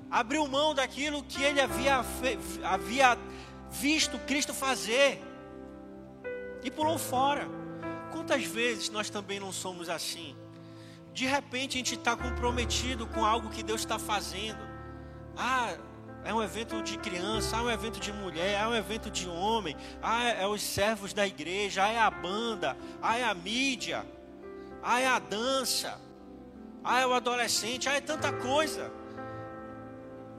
abriu 0.10 0.48
mão 0.48 0.74
daquilo 0.74 1.24
que 1.24 1.43
ele 1.43 1.62
havia, 1.62 2.04
havia 2.63 3.17
visto 3.70 4.17
Cristo 4.26 4.52
fazer 4.52 5.22
e 6.63 6.72
pulou 6.72 6.98
fora. 6.98 7.48
Quantas 8.12 8.43
vezes 8.43 8.89
nós 8.89 9.12
também 9.12 9.39
não 9.39 9.52
somos 9.52 9.88
assim? 9.88 10.36
De 11.17 11.25
repente 11.25 11.77
a 11.77 11.80
gente 11.80 11.95
está 11.95 12.15
comprometido 12.15 13.08
com 13.08 13.25
algo 13.25 13.49
que 13.49 13.63
Deus 13.63 13.82
está 13.82 13.97
fazendo. 13.97 14.60
Ah, 15.36 15.75
é 16.23 16.32
um 16.32 16.43
evento 16.43 16.84
de 16.84 16.95
criança, 16.99 17.58
é 17.58 17.60
um 17.60 17.71
evento 17.71 17.99
de 17.99 18.13
mulher, 18.13 18.62
é 18.62 18.67
um 18.67 18.75
evento 18.75 19.10
de 19.10 19.27
homem, 19.27 19.75
ah, 19.99 20.25
é 20.25 20.45
os 20.45 20.62
servos 20.62 21.13
da 21.13 21.25
igreja, 21.25 21.86
ah, 21.86 21.91
é 21.91 21.97
a 21.97 22.12
banda, 22.12 22.77
ah, 23.01 23.17
é 23.17 23.23
a 23.23 23.34
mídia, 23.34 24.06
ah, 24.84 24.99
é 24.99 25.08
a 25.08 25.17
dança, 25.17 25.99
ah, 26.84 26.99
é 26.99 27.08
o 27.08 27.15
adolescente, 27.15 27.89
ah, 27.89 27.93
é 27.93 28.01
tanta 28.01 28.32
coisa. 28.32 28.91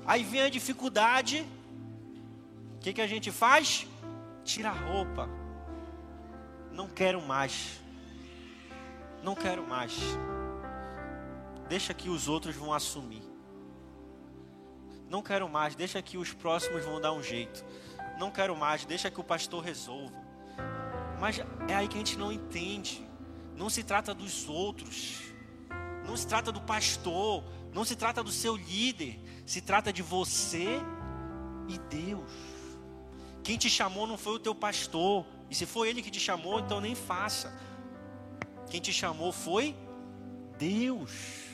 Aí 0.06 0.22
vem 0.22 0.42
a 0.42 0.48
dificuldade, 0.48 1.44
o 2.76 2.78
que, 2.78 2.92
que 2.92 3.00
a 3.00 3.08
gente 3.08 3.32
faz? 3.32 3.84
Tira 4.44 4.68
a 4.68 4.72
roupa. 4.72 5.28
Não 6.70 6.86
quero 6.86 7.20
mais. 7.20 7.80
Não 9.24 9.34
quero 9.34 9.66
mais. 9.66 9.92
Deixa 11.68 11.92
que 11.92 12.08
os 12.08 12.28
outros 12.28 12.56
vão 12.56 12.72
assumir. 12.72 13.22
Não 15.08 15.22
quero 15.22 15.48
mais, 15.48 15.74
deixa 15.74 16.00
que 16.02 16.18
os 16.18 16.32
próximos 16.32 16.84
vão 16.84 17.00
dar 17.00 17.12
um 17.12 17.22
jeito. 17.22 17.64
Não 18.18 18.30
quero 18.30 18.56
mais, 18.56 18.84
deixa 18.84 19.10
que 19.10 19.20
o 19.20 19.24
pastor 19.24 19.62
resolva. 19.62 20.16
Mas 21.20 21.40
é 21.68 21.74
aí 21.74 21.88
que 21.88 21.94
a 21.94 21.98
gente 21.98 22.16
não 22.16 22.30
entende. 22.32 23.06
Não 23.56 23.68
se 23.68 23.82
trata 23.82 24.14
dos 24.14 24.48
outros. 24.48 25.20
Não 26.06 26.16
se 26.16 26.26
trata 26.26 26.52
do 26.52 26.60
pastor. 26.60 27.42
Não 27.72 27.84
se 27.84 27.96
trata 27.96 28.22
do 28.22 28.30
seu 28.30 28.56
líder. 28.56 29.20
Se 29.44 29.60
trata 29.60 29.92
de 29.92 30.02
você 30.02 30.80
e 31.68 31.78
Deus. 31.78 32.30
Quem 33.42 33.56
te 33.56 33.68
chamou 33.68 34.06
não 34.06 34.18
foi 34.18 34.34
o 34.34 34.38
teu 34.38 34.54
pastor. 34.54 35.24
E 35.50 35.54
se 35.54 35.66
foi 35.66 35.88
ele 35.88 36.02
que 36.02 36.10
te 36.10 36.20
chamou, 36.20 36.60
então 36.60 36.80
nem 36.80 36.94
faça. 36.94 37.52
Quem 38.70 38.80
te 38.80 38.92
chamou 38.92 39.32
foi 39.32 39.74
Deus. 40.58 41.47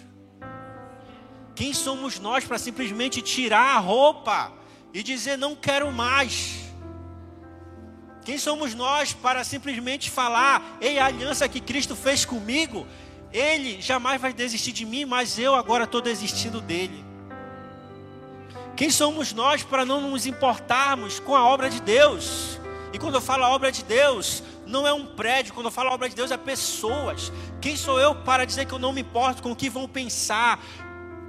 Quem 1.55 1.73
somos 1.73 2.19
nós 2.19 2.45
para 2.45 2.59
simplesmente 2.59 3.23
tirar 3.23 3.77
a 3.77 3.79
roupa 3.79 4.53
e 4.93 5.03
dizer 5.03 5.39
não 5.39 5.55
quero 5.55 5.93
mais? 5.93 6.65
Quem 8.25 8.39
somos 8.39 8.75
nós 8.75 9.13
para 9.13 9.45
simplesmente 9.45 10.11
falar, 10.11 10.79
ei, 10.81 10.99
a 10.99 11.07
aliança 11.07 11.49
que 11.49 11.61
Cristo 11.61 11.95
fez 11.95 12.25
comigo, 12.25 12.87
Ele 13.33 13.81
jamais 13.81 14.21
vai 14.21 14.33
desistir 14.33 14.73
de 14.73 14.85
mim, 14.85 15.05
mas 15.05 15.39
eu 15.39 15.55
agora 15.55 15.85
estou 15.85 16.01
desistindo 16.01 16.61
dele. 16.61 17.05
Quem 18.77 18.91
somos 18.91 19.33
nós 19.33 19.63
para 19.63 19.85
não 19.85 20.01
nos 20.11 20.27
importarmos 20.27 21.21
com 21.21 21.37
a 21.37 21.47
obra 21.47 21.71
de 21.71 21.81
Deus? 21.81 22.59
E 22.93 22.99
quando 22.99 23.17
eu 23.17 23.21
falo 23.21 23.45
a 23.45 23.51
obra 23.51 23.71
de 23.71 23.85
Deus, 23.85 24.43
não 24.67 24.87
é 24.87 24.93
um 24.93 25.07
prédio, 25.07 25.53
quando 25.53 25.67
eu 25.67 25.73
falo 25.73 25.91
a 25.91 25.95
obra 25.95 26.09
de 26.09 26.17
Deus, 26.17 26.31
é 26.31 26.37
pessoas. 26.37 27.31
Quem 27.61 27.77
sou 27.77 28.01
eu 28.01 28.15
para 28.15 28.45
dizer 28.45 28.65
que 28.67 28.73
eu 28.73 28.79
não 28.79 28.93
me 28.93 29.03
importo 29.03 29.43
com 29.43 29.53
o 29.53 29.57
que 29.57 29.69
vão 29.69 29.87
pensar? 29.87 30.59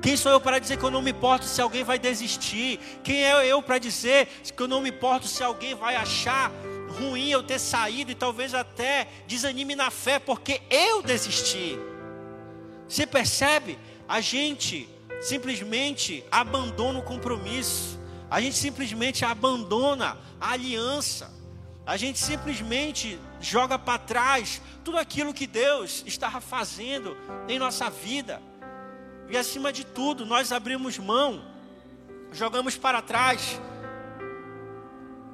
Quem 0.06 0.16
sou 0.16 0.32
eu 0.32 0.40
para 0.40 0.60
dizer 0.60 0.78
que 0.78 0.84
eu 0.84 0.92
não 0.92 1.02
me 1.02 1.10
importo 1.10 1.46
se 1.46 1.60
alguém 1.60 1.84
vai 1.84 1.98
desistir? 1.98 2.80
Quem 3.04 3.26
é 3.26 3.48
eu 3.48 3.60
para 3.60 3.80
dizer 3.80 4.28
que 4.56 4.62
eu 4.62 4.68
não 4.68 4.80
me 4.80 4.90
importo 4.90 5.28
se 5.28 5.44
alguém 5.44 5.74
vai 5.74 5.96
achar 5.96 6.52
ruim 7.00 7.32
eu 7.32 7.42
ter 7.42 7.58
saído 7.58 8.12
e 8.12 8.16
talvez 8.16 8.54
até 8.54 9.08
desanime 9.26 9.76
na 9.76 9.90
fé 9.90 10.20
porque 10.20 10.62
eu 10.70 11.02
desisti? 11.02 11.80
Você 12.88 13.08
percebe? 13.08 13.80
A 14.08 14.22
gente 14.22 14.88
simplesmente 15.22 16.24
abandona 16.32 17.00
o 17.00 17.04
compromisso, 17.04 18.00
a 18.30 18.40
gente 18.40 18.58
simplesmente 18.58 19.26
abandona 19.26 20.20
a 20.40 20.52
aliança, 20.52 21.34
a 21.84 21.98
gente 21.98 22.20
simplesmente 22.20 23.20
joga 23.42 23.80
para 23.80 23.98
trás 23.98 24.62
tudo 24.84 25.00
aquilo 25.00 25.34
que 25.34 25.48
Deus 25.48 26.04
estava 26.06 26.40
fazendo 26.40 27.18
em 27.48 27.58
nossa 27.58 27.90
vida. 27.90 28.40
E 29.30 29.38
acima 29.38 29.74
de 29.74 29.86
tudo, 29.86 30.26
nós 30.26 30.52
abrimos 30.52 30.98
mão, 30.98 31.44
jogamos 32.32 32.78
para 32.78 33.02
trás 33.02 33.60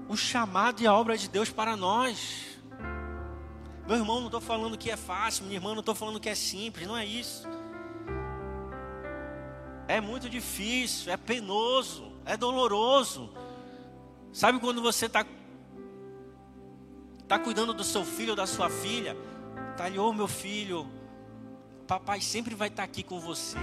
o 0.07 0.15
chamado 0.15 0.81
e 0.81 0.87
a 0.87 0.93
obra 0.93 1.17
de 1.17 1.29
Deus 1.29 1.49
para 1.49 1.75
nós. 1.75 2.59
Meu 3.87 3.97
irmão, 3.97 4.19
não 4.19 4.27
estou 4.27 4.41
falando 4.41 4.77
que 4.77 4.91
é 4.91 4.97
fácil, 4.97 5.45
minha 5.45 5.57
irmã, 5.57 5.71
não 5.71 5.79
estou 5.79 5.95
falando 5.95 6.19
que 6.19 6.29
é 6.29 6.35
simples, 6.35 6.87
não 6.87 6.97
é 6.97 7.05
isso. 7.05 7.47
É 9.87 9.99
muito 9.99 10.29
difícil, 10.29 11.11
é 11.11 11.17
penoso, 11.17 12.11
é 12.25 12.37
doloroso. 12.37 13.29
Sabe 14.31 14.59
quando 14.59 14.81
você 14.81 15.07
está 15.07 15.25
tá 17.27 17.39
cuidando 17.39 17.73
do 17.73 17.83
seu 17.83 18.05
filho 18.05 18.29
ou 18.31 18.35
da 18.35 18.47
sua 18.47 18.69
filha? 18.69 19.17
Tá 19.75 19.85
ali, 19.85 19.99
ô 19.99 20.07
oh, 20.07 20.13
meu 20.13 20.27
filho, 20.27 20.89
Papai 21.87 22.21
sempre 22.21 22.55
vai 22.55 22.67
estar 22.67 22.83
aqui 22.83 23.03
com 23.03 23.19
você. 23.19 23.57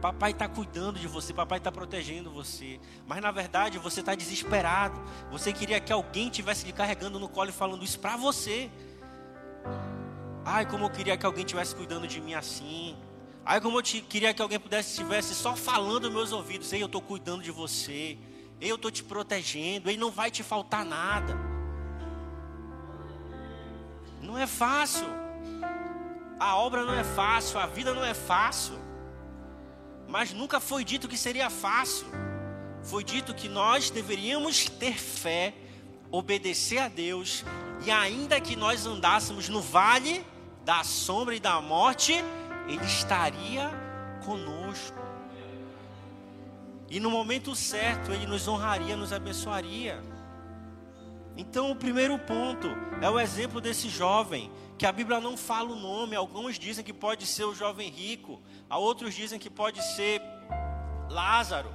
Papai 0.00 0.32
está 0.32 0.46
cuidando 0.46 0.98
de 0.98 1.08
você, 1.08 1.32
papai 1.32 1.56
está 1.56 1.72
protegendo 1.72 2.30
você. 2.30 2.78
Mas 3.06 3.22
na 3.22 3.30
verdade 3.30 3.78
você 3.78 4.00
está 4.00 4.14
desesperado. 4.14 5.00
Você 5.30 5.50
queria 5.50 5.80
que 5.80 5.90
alguém 5.90 6.28
tivesse 6.28 6.66
lhe 6.66 6.72
carregando 6.72 7.18
no 7.18 7.26
colo 7.26 7.48
e 7.48 7.52
falando 7.52 7.82
isso 7.82 7.98
para 7.98 8.14
você. 8.14 8.70
Ai, 10.44 10.66
como 10.66 10.84
eu 10.84 10.90
queria 10.90 11.16
que 11.16 11.24
alguém 11.24 11.42
tivesse 11.42 11.74
cuidando 11.74 12.06
de 12.06 12.20
mim 12.20 12.34
assim. 12.34 12.94
Ai, 13.46 13.60
como 13.62 13.78
eu 13.78 13.82
te, 13.82 14.02
queria 14.02 14.34
que 14.34 14.42
alguém 14.42 14.60
pudesse 14.60 14.90
estivesse 14.90 15.34
só 15.34 15.56
falando 15.56 16.10
meus 16.10 16.32
ouvidos. 16.32 16.70
Ei, 16.72 16.82
eu 16.82 16.86
estou 16.86 17.00
cuidando 17.00 17.42
de 17.42 17.50
você. 17.50 18.18
Ei, 18.60 18.70
eu 18.70 18.76
estou 18.76 18.90
te 18.90 19.02
protegendo. 19.02 19.88
Ei, 19.88 19.96
não 19.96 20.10
vai 20.10 20.30
te 20.30 20.42
faltar 20.42 20.84
nada. 20.84 21.34
Não 24.20 24.36
é 24.36 24.46
fácil. 24.46 25.06
A 26.38 26.56
obra 26.56 26.84
não 26.84 26.94
é 26.94 27.04
fácil, 27.04 27.58
a 27.58 27.66
vida 27.66 27.94
não 27.94 28.04
é 28.04 28.14
fácil. 28.14 28.78
Mas 30.08 30.32
nunca 30.32 30.60
foi 30.60 30.84
dito 30.84 31.08
que 31.08 31.16
seria 31.16 31.48
fácil. 31.48 32.06
Foi 32.82 33.02
dito 33.02 33.34
que 33.34 33.48
nós 33.48 33.90
deveríamos 33.90 34.68
ter 34.68 34.98
fé, 34.98 35.54
obedecer 36.10 36.78
a 36.78 36.88
Deus, 36.88 37.44
e 37.84 37.90
ainda 37.90 38.40
que 38.40 38.56
nós 38.56 38.84
andássemos 38.86 39.48
no 39.48 39.60
vale 39.60 40.24
da 40.64 40.84
sombra 40.84 41.34
e 41.34 41.40
da 41.40 41.60
morte, 41.60 42.12
Ele 42.68 42.84
estaria 42.84 43.70
conosco. 44.24 44.98
E 46.90 47.00
no 47.00 47.10
momento 47.10 47.54
certo, 47.54 48.12
Ele 48.12 48.26
nos 48.26 48.46
honraria, 48.46 48.96
nos 48.96 49.12
abençoaria. 49.12 50.02
Então, 51.36 51.70
o 51.70 51.76
primeiro 51.76 52.18
ponto 52.18 52.68
é 53.00 53.10
o 53.10 53.18
exemplo 53.18 53.60
desse 53.60 53.88
jovem, 53.88 54.50
que 54.76 54.86
a 54.86 54.92
Bíblia 54.92 55.20
não 55.20 55.36
fala 55.36 55.70
o 55.70 55.76
nome. 55.76 56.16
Alguns 56.16 56.58
dizem 56.58 56.84
que 56.84 56.92
pode 56.92 57.26
ser 57.26 57.44
o 57.44 57.54
jovem 57.54 57.90
rico, 57.90 58.40
a 58.68 58.78
outros 58.78 59.14
dizem 59.14 59.38
que 59.38 59.50
pode 59.50 59.82
ser 59.94 60.20
Lázaro. 61.08 61.72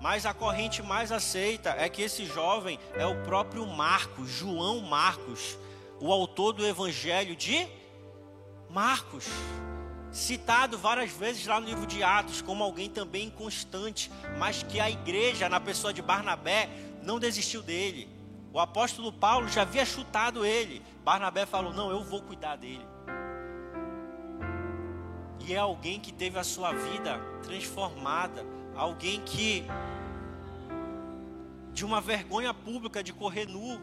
Mas 0.00 0.26
a 0.26 0.34
corrente 0.34 0.82
mais 0.82 1.10
aceita 1.10 1.70
é 1.78 1.88
que 1.88 2.02
esse 2.02 2.26
jovem 2.26 2.78
é 2.94 3.06
o 3.06 3.22
próprio 3.22 3.66
Marcos, 3.66 4.28
João 4.28 4.80
Marcos, 4.80 5.58
o 6.00 6.12
autor 6.12 6.52
do 6.52 6.66
Evangelho 6.66 7.34
de 7.34 7.66
Marcos, 8.68 9.26
citado 10.12 10.76
várias 10.76 11.10
vezes 11.10 11.46
lá 11.46 11.58
no 11.58 11.66
livro 11.66 11.86
de 11.86 12.02
Atos 12.02 12.42
como 12.42 12.62
alguém 12.62 12.90
também 12.90 13.28
inconstante, 13.28 14.10
mas 14.38 14.62
que 14.62 14.78
a 14.78 14.90
igreja, 14.90 15.48
na 15.48 15.58
pessoa 15.58 15.92
de 15.92 16.02
Barnabé, 16.02 16.68
não 17.02 17.18
desistiu 17.18 17.62
dele. 17.62 18.13
O 18.54 18.60
apóstolo 18.60 19.12
Paulo 19.12 19.48
já 19.48 19.62
havia 19.62 19.84
chutado 19.84 20.46
ele. 20.46 20.80
Barnabé 21.02 21.44
falou: 21.44 21.72
Não, 21.72 21.90
eu 21.90 22.04
vou 22.04 22.22
cuidar 22.22 22.54
dele. 22.54 22.86
E 25.44 25.52
é 25.52 25.58
alguém 25.58 25.98
que 25.98 26.12
teve 26.12 26.38
a 26.38 26.44
sua 26.44 26.72
vida 26.72 27.18
transformada, 27.42 28.46
alguém 28.76 29.20
que, 29.22 29.64
de 31.72 31.84
uma 31.84 32.00
vergonha 32.00 32.54
pública 32.54 33.02
de 33.02 33.12
correr 33.12 33.46
nu, 33.46 33.80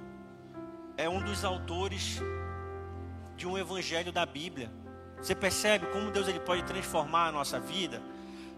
é 0.96 1.10
um 1.10 1.22
dos 1.22 1.44
autores 1.44 2.22
de 3.36 3.46
um 3.46 3.58
evangelho 3.58 4.14
da 4.14 4.26
Bíblia. 4.26 4.72
Você 5.18 5.36
percebe 5.36 5.86
como 5.88 6.12
Deus 6.12 6.30
ele 6.30 6.40
pode 6.40 6.64
transformar 6.64 7.28
a 7.28 7.32
nossa 7.34 7.60
vida? 7.60 8.02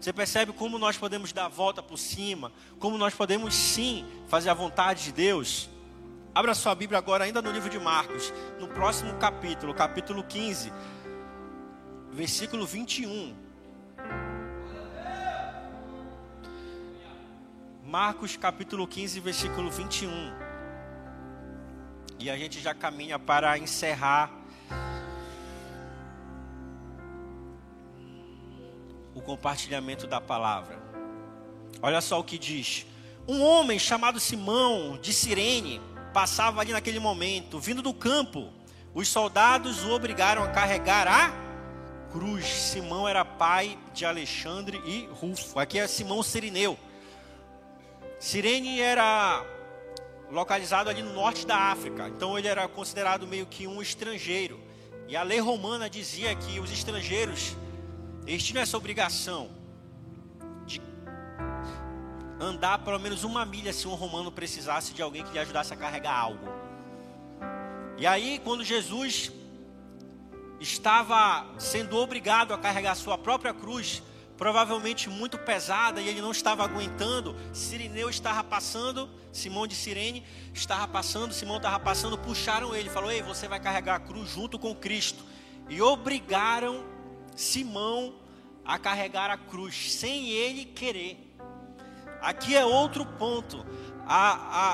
Você 0.00 0.12
percebe 0.12 0.52
como 0.52 0.78
nós 0.78 0.96
podemos 0.96 1.32
dar 1.32 1.46
a 1.46 1.48
volta 1.48 1.82
por 1.82 1.98
cima? 1.98 2.52
Como 2.78 2.96
nós 2.96 3.14
podemos 3.14 3.52
sim 3.52 4.06
fazer 4.28 4.50
a 4.50 4.54
vontade 4.54 5.02
de 5.02 5.12
Deus? 5.12 5.73
Abra 6.34 6.52
sua 6.52 6.74
Bíblia 6.74 6.98
agora, 6.98 7.22
ainda 7.22 7.40
no 7.40 7.52
livro 7.52 7.70
de 7.70 7.78
Marcos, 7.78 8.34
no 8.58 8.66
próximo 8.66 9.14
capítulo, 9.18 9.72
capítulo 9.72 10.24
15, 10.24 10.72
versículo 12.10 12.66
21. 12.66 13.36
Marcos, 17.86 18.36
capítulo 18.36 18.84
15, 18.84 19.20
versículo 19.20 19.70
21. 19.70 20.10
E 22.18 22.28
a 22.28 22.36
gente 22.36 22.60
já 22.60 22.74
caminha 22.74 23.16
para 23.16 23.56
encerrar 23.56 24.28
o 29.14 29.22
compartilhamento 29.22 30.08
da 30.08 30.20
palavra. 30.20 30.82
Olha 31.80 32.00
só 32.00 32.18
o 32.18 32.24
que 32.24 32.36
diz: 32.36 32.86
Um 33.28 33.40
homem 33.40 33.78
chamado 33.78 34.18
Simão 34.18 34.98
de 35.00 35.12
Cirene 35.12 35.93
passava 36.14 36.60
ali 36.60 36.72
naquele 36.72 37.00
momento, 37.00 37.58
vindo 37.58 37.82
do 37.82 37.92
campo. 37.92 38.50
Os 38.94 39.08
soldados 39.08 39.84
o 39.84 39.90
obrigaram 39.90 40.44
a 40.44 40.48
carregar 40.48 41.08
a 41.08 41.32
cruz. 42.12 42.46
Simão 42.46 43.08
era 43.08 43.24
pai 43.24 43.76
de 43.92 44.06
Alexandre 44.06 44.80
e 44.86 45.06
Rufo. 45.12 45.58
Aqui 45.58 45.80
é 45.80 45.86
Simão 45.88 46.22
Sirineu. 46.22 46.78
Sirene 48.20 48.80
era 48.80 49.44
localizado 50.30 50.88
ali 50.88 51.02
no 51.02 51.12
norte 51.12 51.44
da 51.44 51.56
África. 51.56 52.08
Então 52.08 52.38
ele 52.38 52.46
era 52.46 52.68
considerado 52.68 53.26
meio 53.26 53.46
que 53.46 53.66
um 53.66 53.82
estrangeiro. 53.82 54.60
E 55.08 55.16
a 55.16 55.24
lei 55.24 55.40
romana 55.40 55.90
dizia 55.90 56.34
que 56.36 56.60
os 56.60 56.70
estrangeiros 56.70 57.56
eles 58.26 58.42
tinham 58.42 58.62
essa 58.62 58.76
obrigação 58.76 59.50
andar 62.40 62.78
pelo 62.78 62.98
menos 62.98 63.24
uma 63.24 63.44
milha 63.44 63.72
se 63.72 63.86
um 63.86 63.94
romano 63.94 64.30
precisasse 64.30 64.92
de 64.92 65.02
alguém 65.02 65.24
que 65.24 65.32
lhe 65.32 65.38
ajudasse 65.38 65.72
a 65.72 65.76
carregar 65.76 66.18
algo. 66.18 66.48
E 67.96 68.06
aí, 68.06 68.40
quando 68.42 68.64
Jesus 68.64 69.30
estava 70.60 71.46
sendo 71.58 71.96
obrigado 71.96 72.52
a 72.52 72.58
carregar 72.58 72.94
sua 72.94 73.16
própria 73.16 73.54
cruz, 73.54 74.02
provavelmente 74.36 75.08
muito 75.08 75.38
pesada, 75.38 76.00
e 76.00 76.08
ele 76.08 76.20
não 76.20 76.32
estava 76.32 76.64
aguentando, 76.64 77.36
Sirineu 77.52 78.10
estava 78.10 78.42
passando, 78.42 79.08
Simão 79.32 79.66
de 79.66 79.74
Sirene 79.74 80.24
estava 80.52 80.88
passando, 80.88 81.32
Simão 81.32 81.58
estava 81.58 81.78
passando, 81.78 82.18
puxaram 82.18 82.74
ele, 82.74 82.88
falou: 82.88 83.10
Ei, 83.10 83.22
você 83.22 83.46
vai 83.46 83.60
carregar 83.60 83.96
a 83.96 84.00
cruz 84.00 84.30
junto 84.30 84.58
com 84.58 84.74
Cristo. 84.74 85.24
E 85.68 85.80
obrigaram 85.80 86.84
Simão 87.34 88.14
a 88.64 88.78
carregar 88.78 89.30
a 89.30 89.36
cruz, 89.36 89.92
sem 89.92 90.30
ele 90.30 90.64
querer. 90.64 91.23
Aqui 92.24 92.56
é 92.56 92.64
outro 92.64 93.04
ponto. 93.04 93.62
A, 94.06 94.32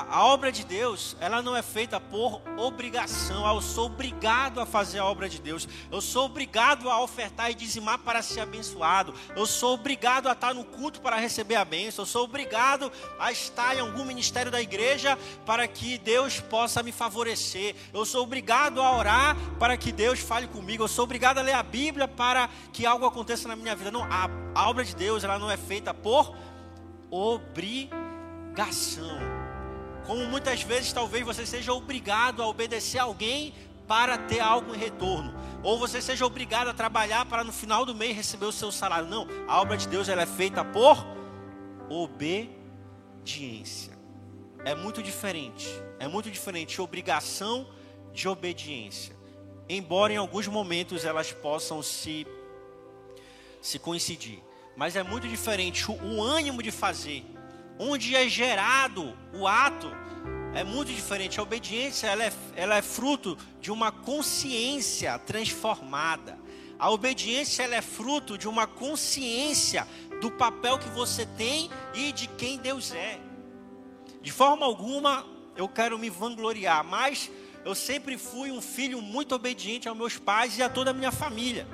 a, 0.09 0.17
a, 0.17 0.25
obra 0.25 0.51
de 0.51 0.65
Deus, 0.65 1.15
ela 1.19 1.41
não 1.41 1.55
é 1.55 1.61
feita 1.61 1.99
por 1.99 2.41
obrigação. 2.57 3.45
Eu 3.47 3.61
sou 3.61 3.85
obrigado 3.85 4.59
a 4.59 4.65
fazer 4.65 4.99
a 4.99 5.05
obra 5.05 5.27
de 5.27 5.39
Deus. 5.39 5.67
Eu 5.91 6.01
sou 6.01 6.25
obrigado 6.25 6.89
a 6.89 7.01
ofertar 7.01 7.51
e 7.51 7.53
dizimar 7.53 7.99
para 7.99 8.21
ser 8.21 8.41
abençoado. 8.41 9.13
Eu 9.35 9.45
sou 9.45 9.73
obrigado 9.73 10.27
a 10.27 10.33
estar 10.33 10.53
no 10.53 10.63
culto 10.63 11.01
para 11.01 11.17
receber 11.17 11.55
a 11.55 11.65
bênção. 11.65 12.03
Eu 12.03 12.07
sou 12.07 12.23
obrigado 12.23 12.91
a 13.19 13.31
estar 13.31 13.75
em 13.75 13.79
algum 13.79 14.03
ministério 14.03 14.51
da 14.51 14.61
igreja 14.61 15.17
para 15.45 15.67
que 15.67 15.97
Deus 15.97 16.39
possa 16.39 16.83
me 16.83 16.91
favorecer. 16.91 17.75
Eu 17.93 18.05
sou 18.05 18.23
obrigado 18.23 18.81
a 18.81 18.97
orar 18.97 19.37
para 19.59 19.77
que 19.77 19.91
Deus 19.93 20.19
fale 20.19 20.47
comigo. 20.47 20.83
Eu 20.83 20.89
sou 20.89 21.03
obrigado 21.03 21.37
a 21.37 21.41
ler 21.41 21.53
a 21.53 21.63
Bíblia 21.63 22.07
para 22.07 22.49
que 22.73 22.85
algo 22.85 23.05
aconteça 23.05 23.47
na 23.47 23.55
minha 23.55 23.75
vida. 23.75 23.91
Não, 23.91 24.03
a, 24.03 24.29
a 24.55 24.69
obra 24.69 24.83
de 24.83 24.95
Deus, 24.95 25.23
ela 25.23 25.39
não 25.39 25.49
é 25.49 25.57
feita 25.57 25.93
por 25.93 26.35
obrigação. 27.11 27.91
Como 30.07 30.25
muitas 30.25 30.63
vezes 30.63 30.91
talvez 30.93 31.23
você 31.25 31.45
seja 31.45 31.73
obrigado 31.73 32.41
a 32.41 32.47
obedecer 32.47 32.97
alguém 32.99 33.53
para 33.87 34.17
ter 34.17 34.39
algo 34.39 34.73
em 34.73 34.77
retorno, 34.77 35.33
ou 35.61 35.77
você 35.77 36.01
seja 36.01 36.25
obrigado 36.25 36.69
a 36.69 36.73
trabalhar 36.73 37.25
para 37.25 37.43
no 37.43 37.51
final 37.51 37.85
do 37.85 37.93
mês 37.93 38.15
receber 38.15 38.45
o 38.45 38.51
seu 38.51 38.71
salário. 38.71 39.09
Não, 39.09 39.27
a 39.47 39.59
obra 39.59 39.75
de 39.75 39.85
Deus 39.87 40.07
ela 40.07 40.21
é 40.21 40.25
feita 40.25 40.63
por 40.63 41.05
obediência. 41.89 42.51
É 44.63 44.73
muito 44.73 45.03
diferente. 45.03 45.67
É 45.99 46.07
muito 46.07 46.31
diferente 46.31 46.81
obrigação 46.81 47.67
de 48.13 48.29
obediência. 48.29 49.15
Embora 49.67 50.13
em 50.13 50.17
alguns 50.17 50.47
momentos 50.47 51.03
elas 51.03 51.31
possam 51.31 51.81
se 51.83 52.25
se 53.61 53.77
coincidir. 53.77 54.41
Mas 54.75 54.95
é 54.95 55.03
muito 55.03 55.27
diferente 55.27 55.89
o, 55.91 56.21
ânimo 56.21 56.63
de 56.63 56.71
fazer, 56.71 57.25
onde 57.77 58.15
é 58.15 58.27
gerado 58.27 59.15
o 59.33 59.47
ato, 59.47 59.91
é 60.53 60.63
muito 60.63 60.91
diferente. 60.91 61.39
A 61.39 61.43
obediência 61.43 62.07
ela 62.07 62.23
é, 62.23 62.33
ela 62.55 62.75
é 62.75 62.81
fruto 62.81 63.37
de 63.59 63.71
uma 63.71 63.91
consciência 63.91 65.17
transformada. 65.19 66.37
A 66.79 66.89
obediência 66.89 67.63
ela 67.63 67.75
é 67.75 67.81
fruto 67.81 68.37
de 68.37 68.47
uma 68.47 68.65
consciência 68.65 69.87
do 70.19 70.31
papel 70.31 70.79
que 70.79 70.89
você 70.89 71.25
tem 71.25 71.69
e 71.93 72.11
de 72.11 72.27
quem 72.27 72.57
Deus 72.57 72.91
é. 72.91 73.19
De 74.21 74.31
forma 74.31 74.65
alguma 74.65 75.25
eu 75.55 75.67
quero 75.67 75.99
me 75.99 76.09
vangloriar, 76.09 76.83
mas 76.83 77.29
eu 77.63 77.75
sempre 77.75 78.17
fui 78.17 78.51
um 78.51 78.61
filho 78.61 79.01
muito 79.01 79.35
obediente 79.35 79.87
aos 79.87 79.97
meus 79.97 80.17
pais 80.17 80.57
e 80.57 80.63
a 80.63 80.69
toda 80.69 80.91
a 80.91 80.93
minha 80.93 81.11
família, 81.11 81.67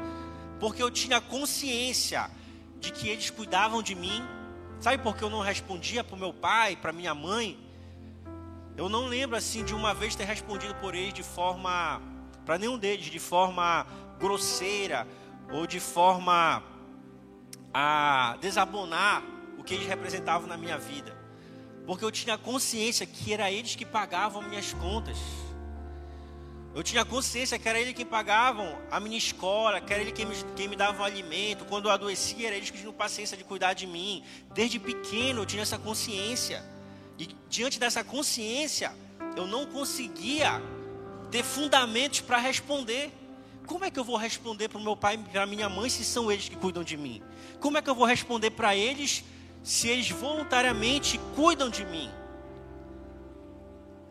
porque 0.60 0.82
eu 0.82 0.92
tinha 0.92 1.22
consciência 1.22 2.30
de 2.80 2.92
que 2.92 3.10
eles 3.10 3.30
cuidavam 3.30 3.82
de 3.82 3.96
mim. 3.96 4.24
Sabe 4.80 5.02
por 5.02 5.16
que 5.16 5.24
eu 5.24 5.30
não 5.30 5.42
respondia 5.42 6.04
para 6.04 6.16
o 6.16 6.20
meu 6.20 6.34
pai, 6.34 6.76
para 6.76 6.92
minha 6.92 7.16
mãe? 7.16 7.60
Eu 8.76 8.88
não 8.90 9.08
lembro 9.08 9.36
assim 9.36 9.64
de 9.64 9.74
uma 9.74 9.94
vez 9.94 10.16
ter 10.16 10.26
respondido 10.26 10.76
por 10.76 10.94
eles 10.94 11.14
de 11.14 11.24
forma, 11.24 12.02
para 12.46 12.58
nenhum 12.58 12.78
deles, 12.78 13.08
de 13.08 13.20
forma 13.20 13.88
grosseira 14.20 15.08
ou 15.52 15.66
de 15.66 15.80
forma 15.80 16.62
a 17.74 18.38
desabonar 18.40 19.24
o 19.58 19.64
que 19.64 19.74
eles 19.74 19.88
representavam 19.88 20.48
na 20.48 20.58
minha 20.58 20.78
vida. 20.78 21.18
Porque 21.86 22.04
eu 22.04 22.12
tinha 22.12 22.38
consciência 22.38 23.06
que 23.06 23.34
era 23.34 23.50
eles 23.50 23.76
que 23.76 23.86
pagavam 23.86 24.42
minhas 24.42 24.74
contas. 24.74 25.18
Eu 26.78 26.84
tinha 26.84 27.04
consciência 27.04 27.58
que 27.58 27.68
era 27.68 27.80
ele 27.80 27.92
quem 27.92 28.06
pagavam 28.06 28.78
a 28.92 29.00
minha 29.00 29.18
escola, 29.18 29.82
que 29.82 29.92
era 29.92 30.04
ele 30.04 30.12
quem 30.12 30.28
me, 30.28 30.36
quem 30.56 30.68
me 30.68 30.76
dava 30.76 31.02
o 31.02 31.04
alimento. 31.04 31.66
Quando 31.66 31.86
eu 31.86 31.92
adoecia, 31.92 32.46
era 32.46 32.56
eles 32.56 32.70
que 32.70 32.78
tinham 32.78 32.94
paciência 32.94 33.36
de 33.36 33.44
cuidar 33.44 33.74
de 33.74 33.88
mim. 33.88 34.24
Desde 34.54 34.78
pequeno 34.78 35.42
eu 35.42 35.46
tinha 35.48 35.64
essa 35.64 35.80
consciência. 35.80 36.64
E 37.18 37.36
diante 37.50 37.80
dessa 37.80 38.04
consciência, 38.04 38.94
eu 39.36 39.48
não 39.48 39.66
conseguia 39.66 40.62
ter 41.32 41.44
fundamentos 41.44 42.22
para 42.22 42.38
responder. 42.38 43.12
Como 43.66 43.84
é 43.84 43.90
que 43.90 44.00
eu 44.00 44.04
vou 44.04 44.16
responder 44.16 44.68
para 44.68 44.78
o 44.78 44.84
meu 44.84 44.96
pai 44.96 45.16
e 45.16 45.18
para 45.18 45.48
minha 45.48 45.68
mãe 45.68 45.90
se 45.90 46.06
são 46.06 46.32
eles 46.32 46.48
que 46.48 46.56
cuidam 46.56 46.84
de 46.84 46.96
mim? 46.96 47.24
Como 47.60 47.80
é 47.80 47.82
que 47.82 47.90
eu 47.90 47.96
vou 47.96 48.06
responder 48.06 48.52
para 48.52 48.76
eles 48.76 49.24
se 49.64 49.88
eles 49.88 50.12
voluntariamente 50.12 51.20
cuidam 51.36 51.72
de 51.72 51.84
mim? 51.86 52.12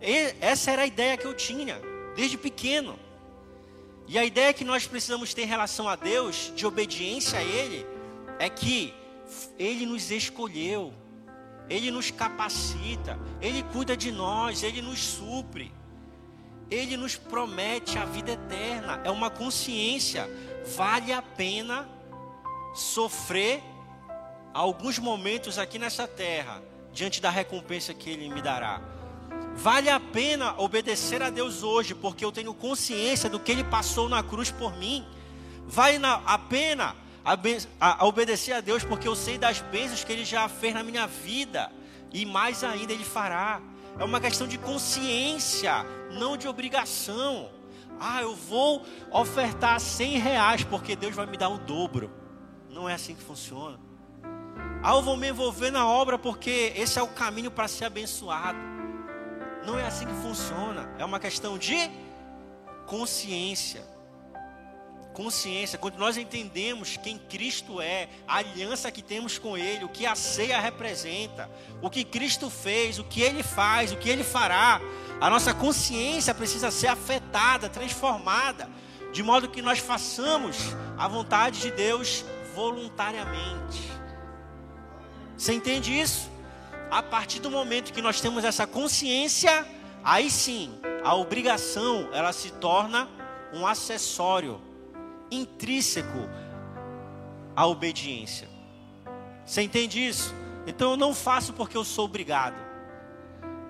E 0.02 0.34
essa 0.40 0.72
era 0.72 0.82
a 0.82 0.86
ideia 0.86 1.16
que 1.16 1.26
eu 1.26 1.32
tinha 1.32 1.80
desde 2.16 2.38
pequeno. 2.38 2.98
E 4.08 4.18
a 4.18 4.24
ideia 4.24 4.52
que 4.52 4.64
nós 4.64 4.86
precisamos 4.86 5.34
ter 5.34 5.42
em 5.42 5.46
relação 5.46 5.88
a 5.88 5.96
Deus, 5.96 6.52
de 6.56 6.66
obediência 6.66 7.38
a 7.38 7.42
Ele, 7.42 7.86
é 8.38 8.48
que 8.48 8.94
Ele 9.58 9.84
nos 9.84 10.10
escolheu. 10.10 10.92
Ele 11.68 11.90
nos 11.90 12.12
capacita, 12.12 13.18
Ele 13.40 13.62
cuida 13.64 13.96
de 13.96 14.12
nós, 14.12 14.62
Ele 14.62 14.80
nos 14.80 15.00
supre, 15.00 15.72
Ele 16.70 16.96
nos 16.96 17.16
promete 17.16 17.98
a 17.98 18.04
vida 18.04 18.32
eterna. 18.32 19.00
É 19.04 19.10
uma 19.10 19.30
consciência. 19.30 20.30
Vale 20.76 21.12
a 21.12 21.20
pena 21.20 21.88
sofrer 22.72 23.62
alguns 24.54 24.98
momentos 24.98 25.58
aqui 25.58 25.78
nessa 25.78 26.06
terra, 26.06 26.62
diante 26.92 27.20
da 27.20 27.30
recompensa 27.30 27.92
que 27.92 28.08
Ele 28.08 28.28
me 28.28 28.40
dará. 28.40 28.80
Vale 29.57 29.88
a 29.88 29.98
pena 29.98 30.54
obedecer 30.59 31.22
a 31.22 31.30
Deus 31.30 31.62
hoje, 31.62 31.94
porque 31.94 32.24
eu 32.24 32.30
tenho 32.30 32.54
consciência 32.54 33.28
do 33.28 33.40
que 33.40 33.50
Ele 33.50 33.64
passou 33.64 34.09
na 34.09 34.22
cruz 34.22 34.50
por 34.50 34.76
mim. 34.76 35.04
Vale 35.66 35.98
a 36.04 36.38
pena 36.38 36.94
obedecer 38.00 38.52
a 38.52 38.61
Deus, 38.61 38.84
porque 38.84 39.09
eu 39.09 39.16
sei 39.16 39.38
das 39.38 39.61
bênçãos 39.61 40.04
que 40.04 40.12
Ele 40.12 40.24
já 40.24 40.48
fez 40.48 40.74
na 40.74 40.84
minha 40.84 41.07
vida, 41.07 41.72
e 42.12 42.24
mais 42.24 42.62
ainda 42.62 42.92
Ele 42.92 43.04
fará. 43.04 43.61
É 43.98 44.04
uma 44.04 44.20
questão 44.20 44.46
de 44.46 44.59
consciência, 44.59 45.84
não 46.12 46.36
de 46.36 46.46
obrigação. 46.46 47.50
Ah, 47.98 48.20
eu 48.20 48.36
vou 48.36 48.84
ofertar 49.11 49.80
100 49.80 50.18
reais 50.18 50.62
porque 50.64 50.94
Deus 50.94 51.14
vai 51.14 51.24
me 51.24 51.38
dar 51.38 51.48
o 51.48 51.57
dobro. 51.57 52.12
Não 52.70 52.86
é 52.86 52.92
assim 52.92 53.14
que 53.14 53.22
funciona. 53.22 53.80
Ah, 54.82 54.94
eu 54.94 55.02
vou 55.02 55.16
me 55.16 55.30
envolver 55.30 55.70
na 55.70 55.88
obra 55.88 56.18
porque 56.18 56.74
esse 56.76 56.98
é 56.98 57.02
o 57.02 57.09
caminho 57.09 57.50
para 57.50 57.66
ser 57.66 57.86
abençoado. 57.86 58.75
Não 59.66 59.78
é 59.78 59.84
assim 59.84 60.06
que 60.06 60.14
funciona. 60.22 60.88
É 60.98 61.04
uma 61.04 61.18
questão 61.18 61.58
de 61.58 61.90
consciência 62.86 63.96
consciência, 65.16 65.78
quando 65.78 65.96
nós 65.96 66.18
entendemos 66.18 66.98
quem 66.98 67.16
Cristo 67.16 67.80
é, 67.80 68.06
a 68.28 68.36
aliança 68.36 68.92
que 68.92 69.00
temos 69.00 69.38
com 69.38 69.56
Ele, 69.56 69.82
o 69.82 69.88
que 69.88 70.04
a 70.04 70.14
ceia 70.14 70.60
representa, 70.60 71.50
o 71.80 71.88
que 71.88 72.04
Cristo 72.04 72.50
fez, 72.50 72.98
o 72.98 73.04
que 73.04 73.22
Ele 73.22 73.42
faz, 73.42 73.92
o 73.92 73.96
que 73.96 74.10
Ele 74.10 74.22
fará, 74.22 74.78
a 75.18 75.30
nossa 75.30 75.54
consciência 75.54 76.34
precisa 76.34 76.70
ser 76.70 76.88
afetada, 76.88 77.66
transformada, 77.70 78.68
de 79.10 79.22
modo 79.22 79.48
que 79.48 79.62
nós 79.62 79.78
façamos 79.78 80.58
a 80.98 81.08
vontade 81.08 81.62
de 81.62 81.70
Deus 81.70 82.22
voluntariamente. 82.54 83.90
Você 85.34 85.54
entende 85.54 85.98
isso? 85.98 86.36
A 86.91 87.03
partir 87.03 87.41
do 87.41 87.51
momento 87.51 87.93
que 87.93 88.03
nós 88.03 88.20
temos 88.20 88.45
essa 88.45 88.66
consciência, 88.66 89.66
aí 90.05 90.30
sim, 90.30 90.78
a 91.05 91.14
obrigação 91.14 92.09
ela 92.12 92.32
se 92.32 92.51
torna 92.53 93.09
um 93.53 93.66
acessório 93.66 94.61
intrínseco 95.30 96.28
à 97.55 97.66
obediência. 97.66 98.49
Você 99.45 99.62
entende 99.62 100.05
isso? 100.05 100.34
Então 100.66 100.93
eu 100.93 100.97
não 100.97 101.14
faço 101.14 101.53
porque 101.53 101.76
eu 101.76 101.84
sou 101.84 102.05
obrigado. 102.07 102.57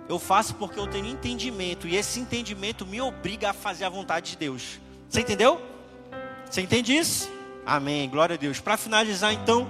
Eu 0.08 0.18
faço 0.18 0.54
porque 0.54 0.78
eu 0.78 0.86
tenho 0.86 1.06
entendimento. 1.06 1.86
E 1.86 1.96
esse 1.96 2.20
entendimento 2.20 2.86
me 2.86 3.00
obriga 3.00 3.50
a 3.50 3.52
fazer 3.52 3.84
a 3.84 3.88
vontade 3.88 4.32
de 4.32 4.36
Deus. 4.36 4.80
Você 5.08 5.20
entendeu? 5.20 5.60
Você 6.48 6.62
entende 6.62 6.96
isso? 6.96 7.30
Amém. 7.64 8.08
Glória 8.08 8.34
a 8.34 8.36
Deus. 8.36 8.60
Para 8.60 8.76
finalizar, 8.76 9.32
então, 9.32 9.68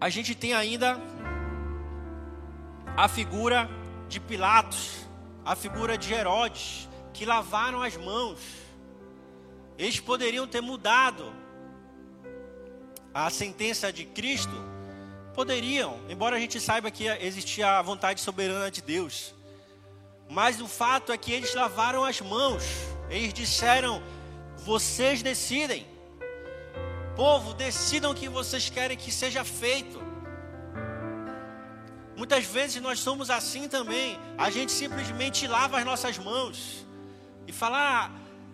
a 0.00 0.08
gente 0.08 0.34
tem 0.34 0.54
ainda 0.54 1.00
a 2.96 3.08
figura 3.08 3.68
de 4.08 4.20
Pilatos, 4.20 5.06
a 5.44 5.54
figura 5.56 5.96
de 5.98 6.12
Herodes, 6.12 6.88
que 7.12 7.24
lavaram 7.24 7.82
as 7.82 7.96
mãos 7.96 8.38
eles 9.78 10.00
poderiam 10.00 10.46
ter 10.46 10.60
mudado 10.60 11.32
a 13.12 13.28
sentença 13.28 13.92
de 13.92 14.04
Cristo, 14.06 14.52
poderiam, 15.34 16.00
embora 16.08 16.36
a 16.36 16.40
gente 16.40 16.58
saiba 16.60 16.90
que 16.90 17.06
existia 17.06 17.78
a 17.78 17.82
vontade 17.82 18.20
soberana 18.20 18.70
de 18.70 18.80
Deus. 18.80 19.34
Mas 20.28 20.60
o 20.60 20.66
fato 20.66 21.12
é 21.12 21.18
que 21.18 21.32
eles 21.32 21.54
lavaram 21.54 22.04
as 22.04 22.20
mãos. 22.20 22.64
Eles 23.08 23.32
disseram: 23.32 24.02
"Vocês 24.64 25.22
decidem. 25.22 25.86
Povo, 27.16 27.54
decidam 27.54 28.12
o 28.12 28.14
que 28.14 28.28
vocês 28.28 28.70
querem 28.70 28.96
que 28.96 29.10
seja 29.10 29.42
feito." 29.44 30.00
Muitas 32.16 32.46
vezes 32.46 32.80
nós 32.80 32.98
somos 32.98 33.28
assim 33.28 33.68
também. 33.68 34.18
A 34.38 34.48
gente 34.50 34.72
simplesmente 34.72 35.46
lava 35.46 35.78
as 35.78 35.84
nossas 35.84 36.16
mãos 36.18 36.86
e 37.46 37.52
fala: 37.52 37.78
ah, 37.78 38.10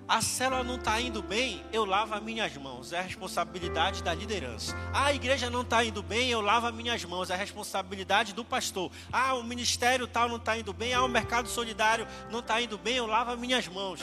a 0.09 0.21
célula 0.21 0.65
não 0.65 0.75
está 0.75 1.01
indo 1.01 1.23
bem, 1.23 1.65
eu 1.73 1.85
lavo 1.85 2.13
as 2.15 2.23
minhas 2.23 2.57
mãos. 2.57 2.93
É 2.93 2.99
a 2.99 3.03
responsabilidade 3.03 4.03
da 4.03 4.13
liderança. 4.13 4.77
Ah, 4.93 5.07
a 5.07 5.15
igreja 5.15 5.49
não 5.49 5.63
está 5.63 5.85
indo 5.85 6.03
bem, 6.03 6.29
eu 6.29 6.41
lavo 6.41 6.67
as 6.67 6.75
minhas 6.75 7.05
mãos. 7.05 7.31
É 7.31 7.35
a 7.35 7.37
responsabilidade 7.37 8.33
do 8.33 8.45
pastor. 8.45 8.91
Ah, 9.13 9.35
o 9.35 9.45
ministério 9.45 10.09
tal 10.09 10.29
não 10.29 10.37
está 10.37 10.59
indo 10.59 10.73
bem. 10.73 10.93
Ah, 10.93 11.05
o 11.05 11.09
mercado 11.09 11.49
solidário 11.49 12.07
não 12.31 12.41
está 12.41 12.61
indo 12.61 12.77
bem, 12.77 12.97
eu 12.97 13.07
lavo 13.07 13.31
as 13.31 13.39
minhas 13.39 13.69
mãos. 13.69 14.01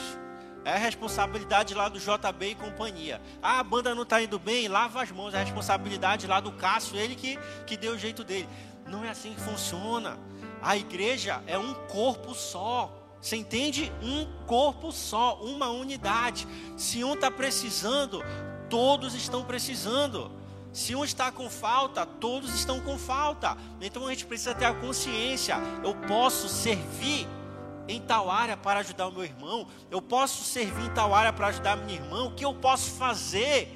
É 0.70 0.78
responsabilidade 0.78 1.74
lá 1.74 1.89
do 1.89 1.99
JB 1.99 2.51
e 2.51 2.55
companhia. 2.55 3.22
Ah, 3.41 3.59
a 3.59 3.63
banda 3.63 3.95
não 3.95 4.03
está 4.03 4.22
indo 4.22 4.38
bem, 4.38 4.67
lava 4.67 5.01
as 5.01 5.11
mãos. 5.11 5.34
É 5.34 5.38
a 5.38 5.43
responsabilidade 5.43 6.28
lá 6.28 6.39
do 6.39 6.51
Cássio, 6.51 6.97
ele 6.97 7.15
que, 7.15 7.39
que 7.65 7.76
deu 7.76 7.93
o 7.93 7.97
jeito 7.97 8.24
dele. 8.24 8.47
Não 8.86 9.03
é 9.03 9.09
assim 9.09 9.34
que 9.34 9.41
funciona. 9.41 10.17
A 10.61 10.78
igreja 10.78 11.41
é 11.47 11.57
um 11.57 11.74
corpo 11.74 12.34
só. 12.34 12.95
Você 13.22 13.36
entende? 13.36 13.91
Um 14.01 14.26
corpo 14.45 14.91
só, 14.91 15.39
uma 15.41 15.70
unidade. 15.70 16.47
Se 16.78 17.03
um 17.03 17.13
está 17.13 17.30
precisando, 17.30 18.24
todos 18.70 19.13
estão 19.13 19.43
precisando. 19.43 20.32
Se 20.72 20.95
um 20.95 21.03
está 21.03 21.32
com 21.32 21.49
falta, 21.49 22.05
todos 22.05 22.53
estão 22.53 22.80
com 22.80 22.97
falta. 22.97 23.57
Então 23.82 24.05
a 24.05 24.09
gente 24.11 24.26
precisa 24.26 24.53
ter 24.53 24.65
a 24.65 24.74
consciência: 24.74 25.57
eu 25.84 25.95
posso 26.07 26.47
servir 26.47 27.28
em 27.90 28.00
tal 28.02 28.30
área 28.30 28.56
para 28.56 28.80
ajudar 28.82 29.08
o 29.08 29.12
meu 29.12 29.24
irmão, 29.24 29.68
eu 29.90 30.02
posso 30.02 30.44
servir 30.44 30.86
em 30.86 30.94
tal 30.94 31.14
área 31.14 31.34
para 31.34 31.48
ajudar 31.48 31.76
minha 31.76 32.00
irmã. 32.00 32.24
O 32.24 32.36
que 32.36 32.46
eu 32.46 32.54
posso 32.54 32.92
fazer 32.92 33.76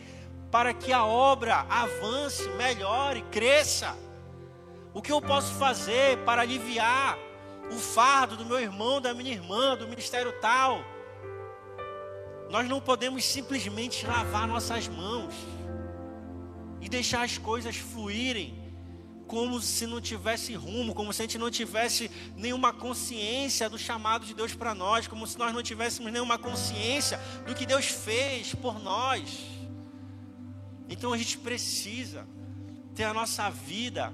para 0.52 0.74
que 0.74 0.94
a 0.94 1.04
obra 1.04 1.66
avance, 1.70 2.48
melhore, 2.50 3.24
cresça? 3.32 3.98
O 4.94 5.02
que 5.02 5.12
eu 5.12 5.20
posso 5.20 5.54
fazer 5.56 6.20
para 6.20 6.44
aliviar 6.44 7.18
o 7.72 7.76
fardo 7.76 8.38
do 8.38 8.46
meu 8.46 8.60
irmão, 8.60 9.02
da 9.02 9.14
minha 9.14 9.32
irmã, 9.32 9.76
do 9.76 9.88
ministério 9.88 10.32
tal. 10.40 10.84
Nós 12.50 12.70
não 12.70 12.80
podemos 12.80 13.26
simplesmente 13.26 14.06
lavar 14.06 14.48
nossas 14.48 14.88
mãos 14.88 15.34
e 16.80 16.88
deixar 16.88 17.24
as 17.24 17.38
coisas 17.38 17.76
fluírem 17.76 18.63
como 19.34 19.60
se 19.60 19.88
não 19.88 20.00
tivesse 20.00 20.54
rumo, 20.54 20.94
como 20.94 21.12
se 21.12 21.24
a 21.24 21.26
gente 21.26 21.40
não 21.40 21.50
tivesse 21.50 22.12
nenhuma 22.38 22.72
consciência 22.72 23.68
do 23.68 23.80
chamado 23.80 24.28
de 24.28 24.36
Deus 24.36 24.54
para 24.54 24.76
nós, 24.76 25.08
como 25.08 25.26
se 25.26 25.40
nós 25.40 25.52
não 25.52 25.64
tivéssemos 25.64 26.14
nenhuma 26.14 26.38
consciência 26.38 27.20
do 27.48 27.56
que 27.56 27.66
Deus 27.66 27.88
fez 27.88 28.54
por 28.54 28.80
nós. 28.80 29.40
Então 30.88 31.12
a 31.12 31.18
gente 31.18 31.40
precisa 31.40 32.28
ter 32.94 33.06
a 33.06 33.14
nossa 33.14 33.50
vida 33.50 34.14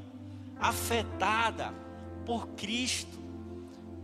afetada 0.57 1.73
por 2.25 2.47
Cristo. 2.51 3.19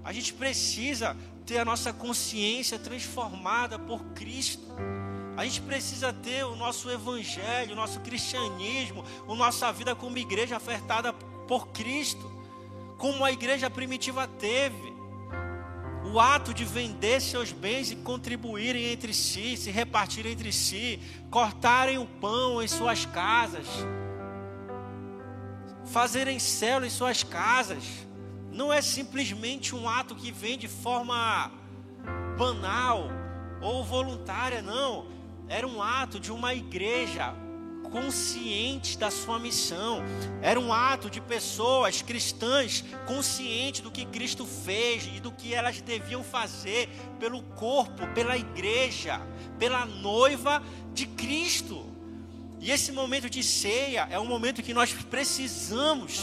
A 0.03 0.11
gente 0.11 0.33
precisa 0.33 1.15
ter 1.45 1.59
a 1.59 1.63
nossa 1.63 1.93
consciência 1.93 2.77
transformada 2.77 3.79
por 3.79 4.03
Cristo. 4.07 4.67
A 5.37 5.43
gente 5.43 5.61
precisa 5.61 6.13
ter 6.13 6.45
o 6.45 6.55
nosso 6.55 6.89
evangelho, 6.89 7.73
o 7.73 7.75
nosso 7.75 7.99
cristianismo, 7.99 9.03
a 9.27 9.35
nossa 9.35 9.71
vida 9.71 9.93
como 9.95 10.17
igreja 10.17 10.57
afetada 10.57 11.11
por 11.47 11.67
Cristo, 11.69 12.31
como 12.97 13.25
a 13.25 13.31
igreja 13.31 13.69
primitiva 13.69 14.27
teve. 14.27 14.93
O 16.11 16.19
ato 16.19 16.53
de 16.53 16.63
vender 16.63 17.19
seus 17.19 17.51
bens 17.51 17.91
e 17.91 17.95
contribuírem 17.95 18.85
entre 18.85 19.13
si, 19.13 19.57
se 19.57 19.71
repartirem 19.71 20.31
entre 20.31 20.51
si, 20.53 20.99
cortarem 21.29 21.97
o 21.97 22.05
pão 22.05 22.61
em 22.61 22.67
suas 22.67 23.05
casas, 23.05 23.67
fazerem 25.85 26.39
célula 26.39 26.87
em 26.87 26.89
suas 26.89 27.23
casas 27.23 27.83
não 28.55 28.71
é 28.71 28.81
simplesmente 28.81 29.75
um 29.75 29.87
ato 29.87 30.15
que 30.15 30.31
vem 30.31 30.57
de 30.57 30.69
forma 30.69 31.51
banal 32.37 33.09
ou 33.61 33.83
voluntária, 33.83 34.61
não. 34.61 35.07
Era 35.47 35.67
um 35.67 35.81
ato 35.81 36.19
de 36.19 36.31
uma 36.31 36.53
igreja 36.53 37.33
consciente 37.91 38.97
da 38.97 39.09
sua 39.09 39.39
missão. 39.39 40.03
Era 40.41 40.59
um 40.59 40.73
ato 40.73 41.09
de 41.09 41.21
pessoas 41.21 42.01
cristãs 42.01 42.83
conscientes 43.05 43.81
do 43.81 43.91
que 43.91 44.05
Cristo 44.05 44.45
fez 44.45 45.07
e 45.15 45.19
do 45.19 45.31
que 45.31 45.53
elas 45.53 45.79
deviam 45.81 46.23
fazer 46.23 46.89
pelo 47.19 47.41
corpo, 47.41 48.07
pela 48.13 48.37
igreja, 48.37 49.21
pela 49.57 49.85
noiva 49.85 50.61
de 50.93 51.05
Cristo. 51.05 51.85
E 52.59 52.71
esse 52.71 52.91
momento 52.91 53.29
de 53.29 53.43
ceia 53.43 54.07
é 54.09 54.19
um 54.19 54.25
momento 54.25 54.63
que 54.63 54.73
nós 54.73 54.91
precisamos 54.91 56.21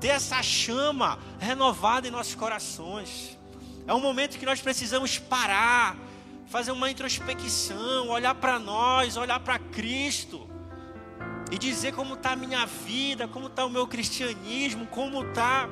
ter 0.00 0.08
essa 0.08 0.42
chama 0.42 1.18
renovada 1.38 2.06
em 2.06 2.10
nossos 2.10 2.34
corações. 2.34 3.36
É 3.86 3.92
um 3.92 4.00
momento 4.00 4.38
que 4.38 4.46
nós 4.46 4.60
precisamos 4.60 5.18
parar, 5.18 5.96
fazer 6.54 6.70
uma 6.70 6.88
introspecção, 6.88 8.10
olhar 8.10 8.32
para 8.36 8.60
nós, 8.60 9.16
olhar 9.16 9.40
para 9.40 9.58
Cristo 9.58 10.48
e 11.50 11.58
dizer 11.58 11.92
como 11.92 12.14
está 12.14 12.30
a 12.30 12.36
minha 12.36 12.64
vida, 12.64 13.26
como 13.26 13.48
está 13.48 13.64
o 13.64 13.68
meu 13.68 13.88
cristianismo, 13.88 14.86
como 14.86 15.24
está 15.24 15.68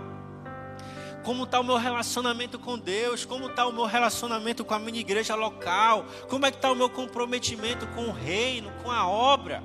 como 1.23 1.45
está 1.45 1.61
o 1.61 1.65
meu 1.65 1.77
relacionamento 1.77 2.59
com 2.59 2.77
Deus, 2.77 3.25
como 3.25 3.47
está 3.47 3.65
o 3.65 3.73
meu 3.73 3.85
relacionamento 3.85 4.65
com 4.65 4.75
a 4.75 4.79
minha 4.81 4.99
igreja 4.99 5.37
local, 5.37 6.05
como 6.29 6.47
é 6.47 6.51
que 6.51 6.57
está 6.57 6.73
o 6.73 6.75
meu 6.75 6.91
comprometimento 6.91 7.87
com 7.87 8.07
o 8.07 8.13
reino, 8.13 8.73
com 8.83 8.91
a 8.91 9.07
obra, 9.07 9.63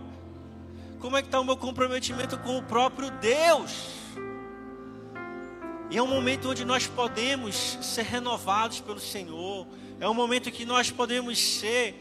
como 1.00 1.18
é 1.18 1.24
que 1.24 1.30
está 1.30 1.40
o 1.40 1.44
meu 1.44 1.58
comprometimento 1.58 2.38
com 2.38 2.60
o 2.60 2.62
próprio 2.62 3.10
Deus. 3.10 3.88
E 5.90 5.98
é 5.98 6.04
um 6.04 6.08
momento 6.08 6.52
onde 6.52 6.64
nós 6.64 6.86
podemos 6.86 7.56
ser 7.82 8.04
renovados 8.04 8.80
pelo 8.80 9.00
Senhor, 9.00 9.66
é 10.00 10.08
um 10.08 10.14
momento 10.14 10.52
que 10.52 10.66
nós 10.66 10.92
podemos 10.92 11.40
ser, 11.40 11.96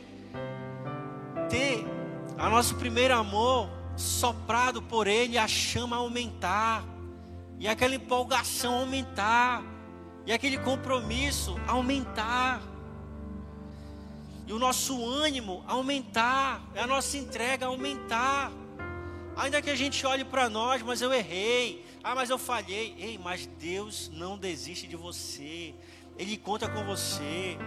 ter 1.48 1.84
a 2.36 2.48
nosso 2.50 2.74
primeiro 2.74 3.14
amor 3.14 3.70
soprado 3.96 4.82
por 4.82 5.06
Ele, 5.06 5.38
a 5.38 5.48
chama 5.48 5.96
aumentar 5.96 6.84
e 7.58 7.66
aquela 7.66 7.94
empolgação 7.94 8.74
aumentar, 8.80 9.64
e 10.26 10.32
aquele 10.32 10.58
compromisso 10.58 11.56
aumentar, 11.66 12.60
e 14.46 14.52
o 14.52 14.58
nosso 14.58 15.04
ânimo 15.04 15.64
aumentar, 15.66 16.62
a 16.76 16.86
nossa 16.86 17.16
entrega 17.16 17.66
aumentar. 17.66 18.52
Ainda 19.36 19.60
que 19.60 19.68
a 19.68 19.74
gente 19.74 20.06
olhe 20.06 20.24
para 20.24 20.48
nós, 20.48 20.82
mas 20.82 21.02
eu 21.02 21.12
errei, 21.12 21.84
ah, 22.02 22.14
mas 22.14 22.30
eu 22.30 22.38
falhei. 22.38 22.94
Ei, 22.96 23.18
mas 23.18 23.46
Deus 23.46 24.08
não 24.14 24.38
desiste 24.38 24.86
de 24.86 24.96
você, 24.96 25.74
Ele 26.16 26.36
conta 26.36 26.68
com 26.68 26.84
você. 26.84 27.58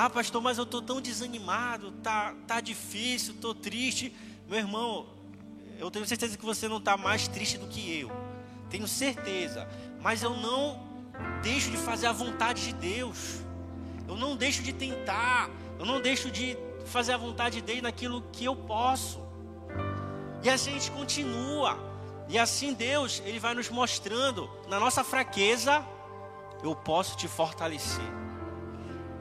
Ah, 0.00 0.08
pastor, 0.08 0.40
mas 0.40 0.58
eu 0.58 0.62
estou 0.62 0.80
tão 0.80 1.00
desanimado, 1.00 1.90
tá, 1.90 2.32
tá 2.46 2.60
difícil, 2.60 3.34
estou 3.34 3.52
triste. 3.52 4.14
Meu 4.48 4.60
irmão, 4.60 5.08
eu 5.76 5.90
tenho 5.90 6.06
certeza 6.06 6.38
que 6.38 6.44
você 6.44 6.68
não 6.68 6.76
está 6.76 6.96
mais 6.96 7.26
triste 7.26 7.58
do 7.58 7.66
que 7.66 7.98
eu 7.98 8.08
tenho 8.70 8.86
certeza, 8.86 9.68
mas 10.00 10.22
eu 10.22 10.36
não 10.36 10.80
deixo 11.42 11.68
de 11.68 11.76
fazer 11.76 12.06
a 12.06 12.12
vontade 12.12 12.66
de 12.66 12.74
Deus. 12.74 13.40
Eu 14.06 14.16
não 14.16 14.36
deixo 14.36 14.62
de 14.62 14.72
tentar, 14.72 15.50
eu 15.80 15.84
não 15.84 16.00
deixo 16.00 16.30
de 16.30 16.56
fazer 16.86 17.14
a 17.14 17.16
vontade 17.16 17.60
dele 17.60 17.82
naquilo 17.82 18.22
que 18.32 18.44
eu 18.44 18.54
posso. 18.54 19.20
E 20.44 20.48
assim 20.48 20.70
a 20.70 20.74
gente 20.74 20.92
continua. 20.92 21.76
E 22.28 22.38
assim 22.38 22.72
Deus, 22.72 23.20
ele 23.24 23.40
vai 23.40 23.52
nos 23.52 23.68
mostrando 23.68 24.48
na 24.68 24.78
nossa 24.78 25.02
fraqueza, 25.02 25.84
eu 26.62 26.76
posso 26.76 27.16
te 27.16 27.26
fortalecer. 27.26 28.27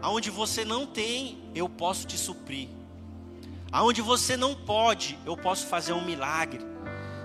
Aonde 0.02 0.30
você 0.30 0.64
não 0.64 0.86
tem, 0.86 1.38
eu 1.56 1.68
posso 1.68 2.06
te 2.06 2.18
suprir. 2.18 2.70
Aonde 3.72 4.02
você 4.02 4.38
não 4.38 4.56
pode, 4.56 5.18
eu 5.26 5.36
posso 5.36 5.68
fazer 5.68 5.94
um 5.94 6.06
milagre. 6.06 6.66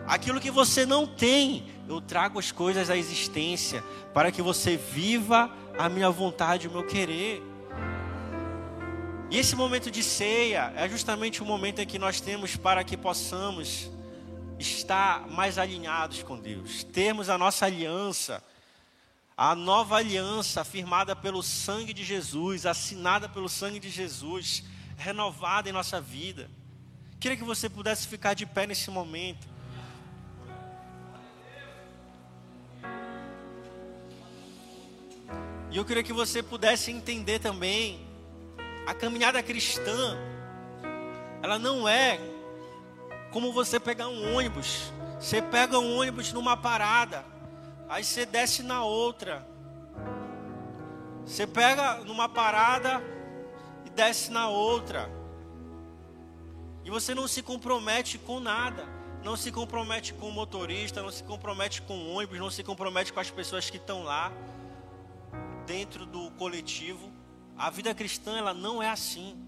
Aquilo 0.06 0.40
que 0.40 0.50
você 0.50 0.84
não 0.84 1.06
tem, 1.06 1.66
eu 1.88 2.00
trago 2.00 2.38
as 2.38 2.50
coisas 2.50 2.90
à 2.90 2.96
existência 2.96 3.82
para 4.12 4.32
que 4.32 4.42
você 4.42 4.76
viva 4.76 5.50
a 5.78 5.88
minha 5.88 6.10
vontade, 6.10 6.66
o 6.66 6.70
meu 6.70 6.84
querer. 6.84 7.42
E 9.30 9.38
esse 9.38 9.54
momento 9.54 9.90
de 9.90 10.02
ceia 10.02 10.72
é 10.76 10.88
justamente 10.88 11.42
o 11.42 11.46
momento 11.46 11.80
em 11.80 11.86
que 11.86 11.98
nós 11.98 12.20
temos 12.20 12.56
para 12.56 12.82
que 12.84 12.96
possamos 12.96 13.90
estar 14.58 15.26
mais 15.28 15.58
alinhados 15.58 16.22
com 16.22 16.38
Deus, 16.38 16.84
termos 16.84 17.28
a 17.28 17.38
nossa 17.38 17.66
aliança, 17.66 18.42
a 19.45 19.57
nova 19.57 19.97
aliança 19.97 20.62
firmada 20.62 21.16
pelo 21.16 21.43
sangue 21.43 21.93
de 21.93 22.05
Jesus, 22.05 22.64
assinada 22.64 23.28
pelo 23.28 23.49
sangue 23.49 23.80
de 23.80 23.90
Jesus, 23.90 24.62
renovada 24.97 25.68
em 25.68 25.72
nossa 25.72 26.01
vida. 26.01 26.49
Queria 27.18 27.36
que 27.36 27.43
você 27.43 27.68
pudesse 27.68 28.07
ficar 28.07 28.34
de 28.34 28.47
pé 28.47 28.68
nesse 28.68 28.88
momento. 28.88 29.49
E 35.72 35.76
eu 35.76 35.84
queria 35.84 36.05
que 36.05 36.12
você 36.12 36.40
pudesse 36.40 36.93
entender 36.93 37.40
também 37.40 38.07
a 38.86 38.95
caminhada 38.95 39.43
cristã. 39.43 40.16
Ela 41.43 41.59
não 41.59 41.88
é 41.88 42.20
como 43.32 43.53
você 43.53 43.80
pegar 43.80 44.07
um 44.07 44.36
ônibus. 44.36 44.93
Você 45.18 45.43
pega 45.43 45.80
um 45.80 45.99
ônibus 45.99 46.32
numa 46.32 46.57
parada, 46.57 47.31
aí 47.93 48.03
você 48.03 48.24
desce 48.24 48.62
na 48.62 48.82
outra. 48.84 49.47
Você 51.26 51.47
pega 51.47 51.97
numa 52.05 52.26
parada 52.26 53.03
e 53.84 53.90
desce 53.90 54.30
na 54.30 54.49
outra. 54.49 55.11
E 56.84 56.90
você 56.90 57.14
não 57.14 57.28
se 57.28 57.43
compromete 57.43 58.18
com 58.18 58.40
nada. 58.40 58.88
Não 59.22 59.36
se 59.36 59.53
compromete 59.53 60.14
com 60.14 60.30
o 60.30 60.32
motorista, 60.32 61.03
não 61.03 61.11
se 61.11 61.22
compromete 61.22 61.82
com 61.82 61.97
o 61.97 62.14
ônibus, 62.14 62.38
não 62.40 62.51
se 62.51 62.64
compromete 62.64 63.12
com 63.12 63.20
as 63.20 63.30
pessoas 63.30 63.68
que 63.68 63.76
estão 63.76 64.03
lá 64.03 64.32
dentro 65.66 66.07
do 66.07 66.30
coletivo. 66.32 67.12
A 67.57 67.68
vida 67.68 67.95
cristã 67.95 68.38
ela 68.38 68.55
não 68.55 68.82
é 68.82 68.88
assim. 68.88 69.38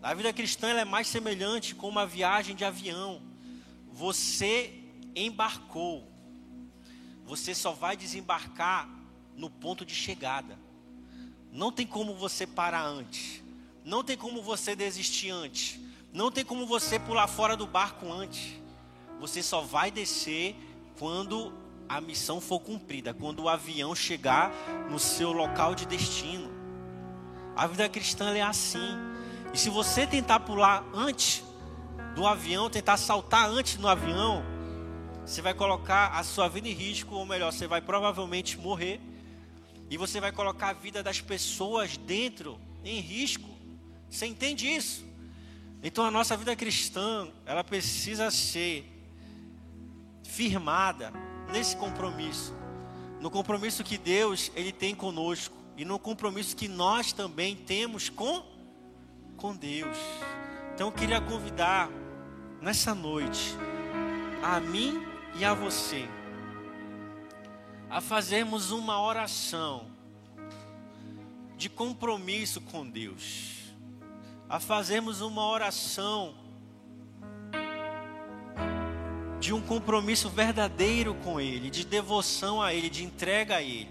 A 0.00 0.14
vida 0.14 0.32
cristã 0.32 0.68
ela 0.68 0.80
é 0.82 0.84
mais 0.84 1.08
semelhante 1.08 1.74
com 1.74 1.88
uma 1.88 2.06
viagem 2.06 2.54
de 2.54 2.64
avião. 2.64 3.20
Você 3.90 4.72
embarcou. 5.14 6.11
Você 7.32 7.54
só 7.54 7.72
vai 7.72 7.96
desembarcar 7.96 8.86
no 9.34 9.48
ponto 9.48 9.86
de 9.86 9.94
chegada. 9.94 10.58
Não 11.50 11.72
tem 11.72 11.86
como 11.86 12.14
você 12.14 12.46
parar 12.46 12.84
antes. 12.84 13.42
Não 13.82 14.04
tem 14.04 14.18
como 14.18 14.42
você 14.42 14.76
desistir 14.76 15.30
antes. 15.30 15.80
Não 16.12 16.30
tem 16.30 16.44
como 16.44 16.66
você 16.66 16.98
pular 16.98 17.26
fora 17.26 17.56
do 17.56 17.66
barco 17.66 18.12
antes. 18.12 18.60
Você 19.18 19.42
só 19.42 19.62
vai 19.62 19.90
descer 19.90 20.54
quando 20.98 21.54
a 21.88 22.02
missão 22.02 22.38
for 22.38 22.60
cumprida, 22.60 23.14
quando 23.14 23.44
o 23.44 23.48
avião 23.48 23.94
chegar 23.94 24.52
no 24.90 24.98
seu 24.98 25.32
local 25.32 25.74
de 25.74 25.86
destino. 25.86 26.50
A 27.56 27.66
vida 27.66 27.88
cristã 27.88 28.36
é 28.36 28.42
assim. 28.42 28.94
E 29.54 29.58
se 29.58 29.70
você 29.70 30.06
tentar 30.06 30.40
pular 30.40 30.84
antes 30.92 31.42
do 32.14 32.26
avião, 32.26 32.68
tentar 32.68 32.98
saltar 32.98 33.48
antes 33.48 33.78
do 33.78 33.88
avião, 33.88 34.51
você 35.24 35.40
vai 35.40 35.54
colocar 35.54 36.08
a 36.08 36.22
sua 36.24 36.48
vida 36.48 36.68
em 36.68 36.72
risco, 36.72 37.14
ou 37.14 37.24
melhor, 37.24 37.52
você 37.52 37.66
vai 37.66 37.80
provavelmente 37.80 38.58
morrer. 38.58 39.00
E 39.88 39.96
você 39.96 40.20
vai 40.20 40.32
colocar 40.32 40.70
a 40.70 40.72
vida 40.72 41.02
das 41.02 41.20
pessoas 41.20 41.96
dentro 41.96 42.58
em 42.84 43.00
risco. 43.00 43.48
Você 44.10 44.26
entende 44.26 44.66
isso? 44.66 45.04
Então 45.82 46.04
a 46.04 46.10
nossa 46.10 46.36
vida 46.36 46.54
cristã, 46.56 47.28
ela 47.44 47.62
precisa 47.62 48.30
ser 48.30 48.88
firmada 50.24 51.12
nesse 51.52 51.76
compromisso, 51.76 52.54
no 53.20 53.30
compromisso 53.30 53.84
que 53.84 53.98
Deus 53.98 54.50
ele 54.54 54.72
tem 54.72 54.94
conosco 54.94 55.54
e 55.76 55.84
no 55.84 55.98
compromisso 55.98 56.56
que 56.56 56.68
nós 56.68 57.12
também 57.12 57.54
temos 57.54 58.08
com 58.08 58.50
com 59.36 59.54
Deus. 59.54 59.96
Então 60.74 60.88
eu 60.88 60.92
queria 60.92 61.20
convidar 61.20 61.90
nessa 62.60 62.94
noite 62.94 63.54
a 64.42 64.60
mim 64.60 65.11
e 65.34 65.44
a 65.44 65.54
você 65.54 66.08
a 67.92 68.00
fazermos 68.00 68.70
uma 68.70 68.98
oração 69.02 69.84
de 71.58 71.68
compromisso 71.68 72.58
com 72.58 72.88
Deus, 72.88 73.74
a 74.48 74.58
fazermos 74.58 75.20
uma 75.20 75.46
oração 75.46 76.34
de 79.38 79.52
um 79.52 79.60
compromisso 79.60 80.30
verdadeiro 80.30 81.14
com 81.16 81.38
Ele, 81.38 81.68
de 81.68 81.84
devoção 81.84 82.62
a 82.62 82.72
Ele, 82.72 82.88
de 82.88 83.04
entrega 83.04 83.56
a 83.56 83.62
Ele, 83.62 83.90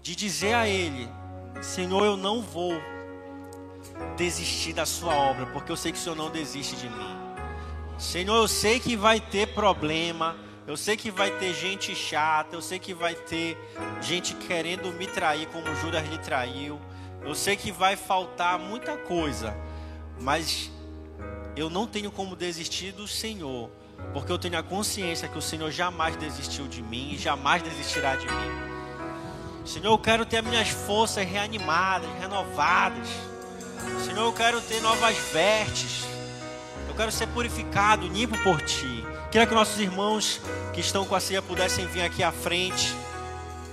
de 0.00 0.14
dizer 0.14 0.54
a 0.54 0.68
Ele: 0.68 1.08
Senhor, 1.60 2.04
eu 2.04 2.16
não 2.16 2.40
vou 2.40 2.74
desistir 4.16 4.72
da 4.72 4.86
Sua 4.86 5.16
obra, 5.16 5.46
porque 5.46 5.72
eu 5.72 5.76
sei 5.76 5.90
que 5.90 5.98
o 5.98 6.00
Senhor 6.00 6.14
não 6.14 6.30
desiste 6.30 6.76
de 6.76 6.88
mim. 6.88 7.21
Senhor, 7.98 8.36
eu 8.36 8.48
sei 8.48 8.80
que 8.80 8.96
vai 8.96 9.20
ter 9.20 9.48
problema, 9.48 10.36
eu 10.66 10.76
sei 10.76 10.96
que 10.96 11.10
vai 11.10 11.30
ter 11.30 11.54
gente 11.54 11.94
chata, 11.94 12.56
eu 12.56 12.62
sei 12.62 12.78
que 12.78 12.92
vai 12.92 13.14
ter 13.14 13.56
gente 14.00 14.34
querendo 14.34 14.92
me 14.92 15.06
trair 15.06 15.46
como 15.46 15.74
Judas 15.76 16.08
lhe 16.08 16.18
traiu, 16.18 16.80
eu 17.22 17.34
sei 17.34 17.56
que 17.56 17.70
vai 17.70 17.96
faltar 17.96 18.58
muita 18.58 18.96
coisa, 18.96 19.56
mas 20.20 20.70
eu 21.54 21.70
não 21.70 21.86
tenho 21.86 22.10
como 22.10 22.34
desistir 22.34 22.92
do 22.92 23.06
Senhor 23.06 23.70
porque 24.12 24.30
eu 24.30 24.38
tenho 24.38 24.58
a 24.58 24.62
consciência 24.62 25.28
que 25.28 25.38
o 25.38 25.42
Senhor 25.42 25.70
jamais 25.70 26.16
desistiu 26.16 26.66
de 26.68 26.82
mim 26.82 27.12
e 27.12 27.18
jamais 27.18 27.62
desistirá 27.62 28.16
de 28.16 28.26
mim. 28.26 28.72
Senhor, 29.64 29.92
eu 29.92 29.98
quero 29.98 30.26
ter 30.26 30.38
as 30.38 30.44
minhas 30.44 30.68
forças 30.68 31.26
reanimadas, 31.26 32.10
renovadas. 32.20 33.08
Senhor, 34.04 34.24
eu 34.24 34.32
quero 34.32 34.60
ter 34.60 34.80
novas 34.82 35.16
vestes. 35.32 36.04
Eu 36.92 36.96
quero 36.96 37.10
ser 37.10 37.26
purificado, 37.28 38.06
limpo 38.06 38.36
por 38.42 38.60
Ti. 38.60 39.02
Queria 39.30 39.46
que 39.46 39.54
nossos 39.54 39.80
irmãos 39.80 40.42
que 40.74 40.80
estão 40.82 41.06
com 41.06 41.14
a 41.14 41.20
ceia 41.20 41.40
pudessem 41.40 41.86
vir 41.86 42.02
aqui 42.02 42.22
à 42.22 42.30
frente. 42.30 42.94